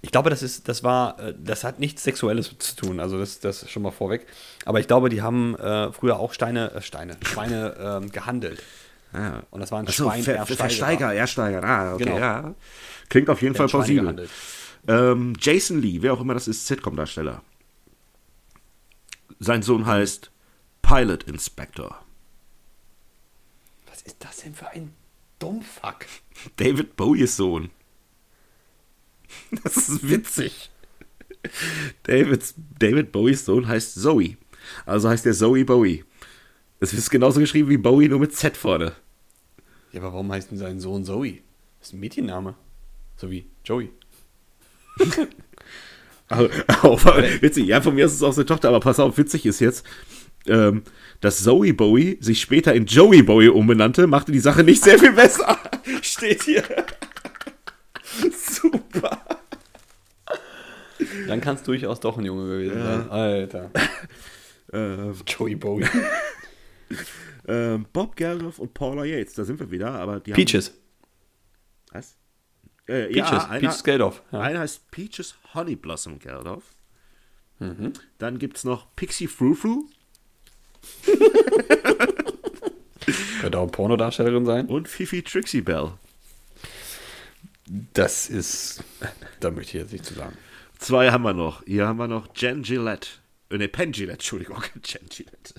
[0.00, 3.40] ich glaube, das ist, das war, äh, das hat nichts Sexuelles zu tun, also das,
[3.40, 4.26] das schon mal vorweg.
[4.64, 8.62] Aber ich glaube, die haben äh, früher auch Steine, äh, Steine, Schweine äh, gehandelt.
[9.12, 9.42] Ah.
[9.50, 11.62] Und das war ein Schwein Ver Versteiger, Ersteiger.
[11.62, 12.18] Ah, okay, genau.
[12.18, 12.54] ja.
[13.10, 14.26] Klingt auf jeden Fall plausibel.
[14.86, 17.42] Ähm, Jason Lee, wer auch immer das ist, Sitcom-Darsteller.
[19.38, 20.30] Sein Sohn heißt
[20.82, 22.04] Pilot Inspector.
[23.86, 24.92] Was ist das denn für ein
[25.38, 26.06] Dummfuck?
[26.56, 27.70] David Bowies Sohn.
[29.62, 30.70] Das ist witzig.
[32.04, 34.36] David, David Bowies Sohn heißt Zoe.
[34.86, 36.04] Also heißt der Zoe Bowie.
[36.80, 38.94] Es ist genauso geschrieben wie Bowie, nur mit Z vorne.
[39.92, 41.38] Ja, aber warum heißt denn sein Sohn Zoe?
[41.78, 42.54] Das ist ein Mädchenname.
[43.16, 43.90] So wie Joey.
[46.30, 46.50] aber,
[46.82, 49.60] aber, witzig, ja, von mir ist es auch seine Tochter, aber pass auf, witzig ist
[49.60, 49.86] jetzt,
[50.46, 50.82] ähm,
[51.20, 55.12] dass Zoe Bowie sich später in Joey Bowie umbenannte, machte die Sache nicht sehr viel
[55.12, 55.58] besser.
[56.02, 56.62] Steht hier.
[58.32, 59.20] Super.
[61.26, 62.84] Dann kann es durchaus doch ein Junge gewesen ja.
[62.84, 63.10] sein.
[63.10, 63.70] Alter.
[64.72, 65.86] ähm, Joey Bowie.
[67.46, 70.68] ähm, Bob Geldof und Paula Yates, da sind wir wieder, aber die Peaches.
[70.68, 70.76] Haben,
[71.92, 72.16] was?
[72.88, 74.22] Äh, Peaches, ja, einer, Peaches Geldof.
[74.32, 74.40] Ja.
[74.40, 76.64] Einer heißt Peaches Honey Blossom Geldof.
[77.58, 77.92] Mhm.
[78.18, 79.84] Dann gibt es noch Pixie Frou Frou.
[83.40, 84.66] Könnte auch Pornodarstellerin sein.
[84.66, 85.92] Und Fifi Trixie Bell.
[87.94, 88.82] Das ist.
[89.40, 90.36] Da möchte ich jetzt nicht zu sagen.
[90.78, 91.62] Zwei haben wir noch.
[91.64, 93.08] Hier haben wir noch Jen Gillette.
[93.50, 94.62] Äh, ne, Penn Gillette, Entschuldigung.
[94.84, 95.54] Jen Gillette.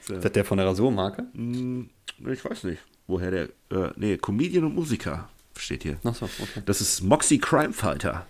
[0.00, 0.14] So.
[0.14, 1.26] Ist das der von der Rasurmarke?
[1.34, 1.90] Hm,
[2.26, 3.44] ich weiß nicht, woher der.
[3.70, 5.98] Äh, nee, Comedian und Musiker steht hier.
[6.04, 6.62] Ach so, okay.
[6.66, 8.26] Das ist Moxie Crime Fighter.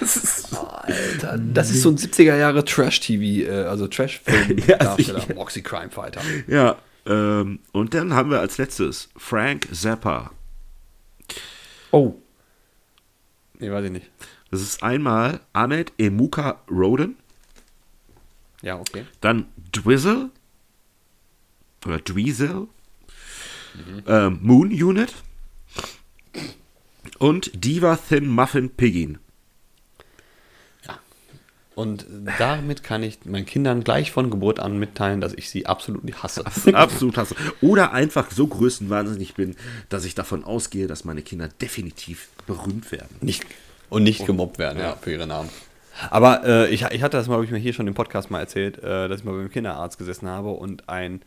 [0.00, 5.24] das ist, oh, Alter, das ist so ein 70er Jahre Trash-TV, äh, also Trash-Film-Darsteller.
[5.28, 6.22] ja, Moxie Crime Fighter.
[6.46, 10.30] Ja, ähm, und dann haben wir als letztes Frank Zappa.
[11.90, 12.14] Oh.
[13.58, 14.10] Nee, weiß ich nicht.
[14.50, 17.16] Das ist einmal Ahmed Emuka Roden.
[18.62, 19.04] Ja, okay.
[19.20, 20.30] Dann Dwizzle.
[21.86, 22.68] Oder Dweezil.
[23.74, 24.02] Mhm.
[24.06, 25.14] Ähm, Moon Unit.
[27.18, 29.18] Und Diva Thin Muffin Piggin.
[30.86, 30.98] Ja.
[31.74, 32.06] Und
[32.38, 36.22] damit kann ich meinen Kindern gleich von Geburt an mitteilen, dass ich sie absolut nicht
[36.22, 36.44] hasse.
[36.74, 37.34] absolut hasse.
[37.60, 39.56] Oder einfach so größenwahnsinnig bin,
[39.88, 43.16] dass ich davon ausgehe, dass meine Kinder definitiv berühmt werden.
[43.20, 43.44] Nicht,
[43.90, 45.50] und nicht gemobbt werden, ja, ja für ihre Namen.
[46.10, 48.40] Aber äh, ich, ich hatte das mal, habe ich mir hier schon im Podcast mal
[48.40, 51.22] erzählt, äh, dass ich mal beim Kinderarzt gesessen habe und ein,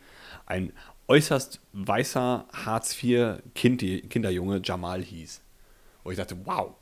[0.46, 0.72] ein
[1.12, 5.42] äußerst weißer Hartz-IV-Kinderjunge Jamal hieß.
[6.04, 6.74] Und ich dachte, wow,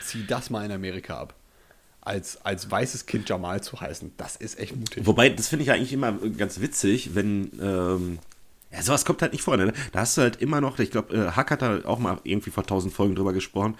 [0.00, 1.34] zieh das mal in Amerika ab.
[2.00, 5.06] Als, als weißes Kind Jamal zu heißen, das ist echt mutig.
[5.06, 7.52] Wobei, das finde ich ja eigentlich immer ganz witzig, wenn.
[7.60, 8.18] Ähm
[8.72, 9.58] ja, sowas kommt halt nicht vor.
[9.58, 9.74] Ne?
[9.92, 12.50] Da hast du halt immer noch, ich glaube, äh, Hack hat da auch mal irgendwie
[12.50, 13.76] vor tausend Folgen drüber gesprochen,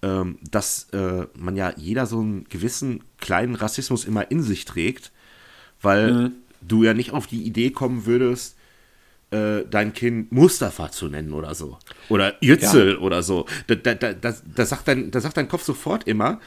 [0.00, 5.12] ähm, dass äh, man ja jeder so einen gewissen kleinen Rassismus immer in sich trägt,
[5.82, 6.32] weil mhm.
[6.62, 8.56] du ja nicht auf die Idee kommen würdest,
[9.30, 11.78] äh, dein Kind Mustafa zu nennen oder so.
[12.08, 12.98] Oder Yüzel ja.
[12.98, 13.46] oder so.
[13.66, 16.40] Da, da, da, das, das, sagt dein, das sagt dein Kopf sofort immer,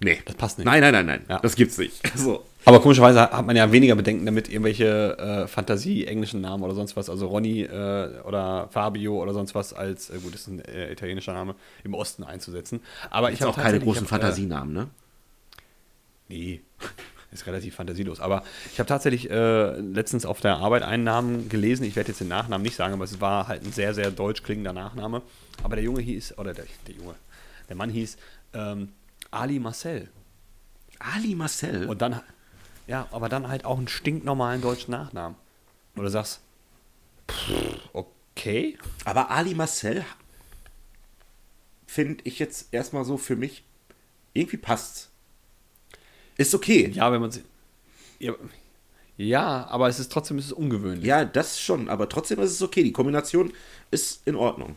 [0.00, 0.18] nee.
[0.24, 0.66] Das passt nicht.
[0.66, 1.24] Nein, nein, nein, nein.
[1.28, 1.38] Ja.
[1.40, 2.00] Das gibt's nicht.
[2.16, 2.44] So.
[2.64, 7.10] Aber komischerweise hat man ja weniger Bedenken damit, irgendwelche äh, Fantasie-englischen Namen oder sonst was,
[7.10, 10.92] also Ronny äh, oder Fabio oder sonst was, als, äh, gut, das ist ein äh,
[10.92, 12.80] italienischer Name, im Osten einzusetzen.
[13.10, 14.88] Aber ich habe auch keine großen hab, äh, Fantasienamen, ne?
[16.28, 16.60] Nee,
[17.32, 18.20] ist relativ fantasielos.
[18.20, 21.84] Aber ich habe tatsächlich äh, letztens auf der Arbeit einen Namen gelesen.
[21.84, 24.42] Ich werde jetzt den Nachnamen nicht sagen, aber es war halt ein sehr, sehr deutsch
[24.42, 25.22] klingender Nachname.
[25.62, 27.14] Aber der Junge hieß, oder der, der Junge,
[27.68, 28.16] der Mann hieß
[28.54, 28.92] ähm,
[29.30, 30.08] Ali Marcel.
[30.98, 31.88] Ali Marcel?
[31.88, 32.20] Und dann,
[32.86, 35.36] ja, aber dann halt auch einen stinknormalen deutschen Nachnamen.
[35.96, 36.40] Oder sagst,
[37.92, 38.78] okay.
[39.04, 40.04] Aber Ali Marcel
[41.86, 43.64] finde ich jetzt erstmal so für mich,
[44.32, 45.10] irgendwie passt.
[46.36, 46.90] Ist okay.
[46.94, 47.42] Ja, wenn man sie.
[48.18, 48.34] Ja,
[49.16, 51.04] ja, aber es ist trotzdem ist es ungewöhnlich.
[51.04, 52.82] Ja, das schon, aber trotzdem ist es okay.
[52.82, 53.52] Die Kombination
[53.90, 54.76] ist in Ordnung.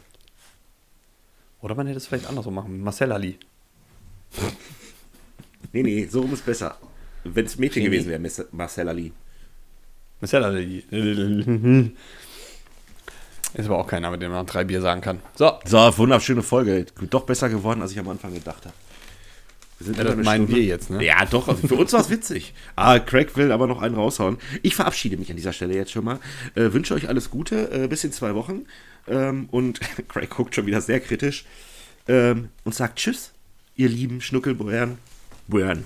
[1.61, 2.81] Oder man hätte es vielleicht andersrum machen.
[2.81, 3.39] Marcel Ali.
[5.73, 6.77] nee, nee, so rum ist besser.
[7.23, 9.11] Wenn es Mädchen nee, gewesen wäre, Marcel Ali.
[10.19, 10.83] Marcel Ali.
[13.55, 15.21] Ist aber auch kein Name, den man nach drei Bier sagen kann.
[15.33, 15.53] So.
[15.63, 16.85] So, wunderschöne Folge.
[17.09, 18.75] Doch besser geworden, als ich am Anfang gedacht habe.
[19.79, 21.03] Wir sind ja, das meinen wir jetzt, ne?
[21.03, 21.49] Ja, doch.
[21.49, 22.53] Also für uns war es witzig.
[22.77, 24.37] Ah, Craig will aber noch einen raushauen.
[24.61, 26.19] Ich verabschiede mich an dieser Stelle jetzt schon mal.
[26.55, 28.65] Äh, wünsche euch alles Gute äh, bis in zwei Wochen.
[29.07, 31.45] Ähm, und Craig guckt schon wieder sehr kritisch.
[32.07, 33.31] Ähm, und sagt Tschüss,
[33.75, 34.97] ihr lieben Schnuckelbäuern.
[35.47, 35.85] Bäuern.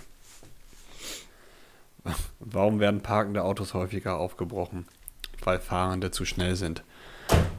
[2.40, 4.86] Warum werden parkende Autos häufiger aufgebrochen?
[5.44, 6.84] Weil Fahrende zu schnell sind.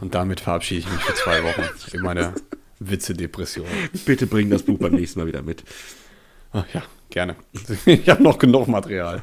[0.00, 1.62] Und damit verabschiede ich mich für zwei Wochen
[1.92, 2.34] in meiner
[2.80, 3.66] Witze-Depression.
[4.04, 5.62] Bitte bring das Buch beim nächsten Mal wieder mit.
[6.52, 7.36] Ach ja, gerne.
[7.86, 9.22] Ich habe noch genug Material.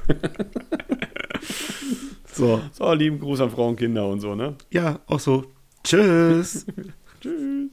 [2.33, 2.61] so.
[2.71, 4.55] So, lieben Gruß an Frauen, Kinder und so, ne?
[4.71, 5.45] Ja, auch so.
[5.83, 6.65] Tschüss.
[7.21, 7.69] Tschüss.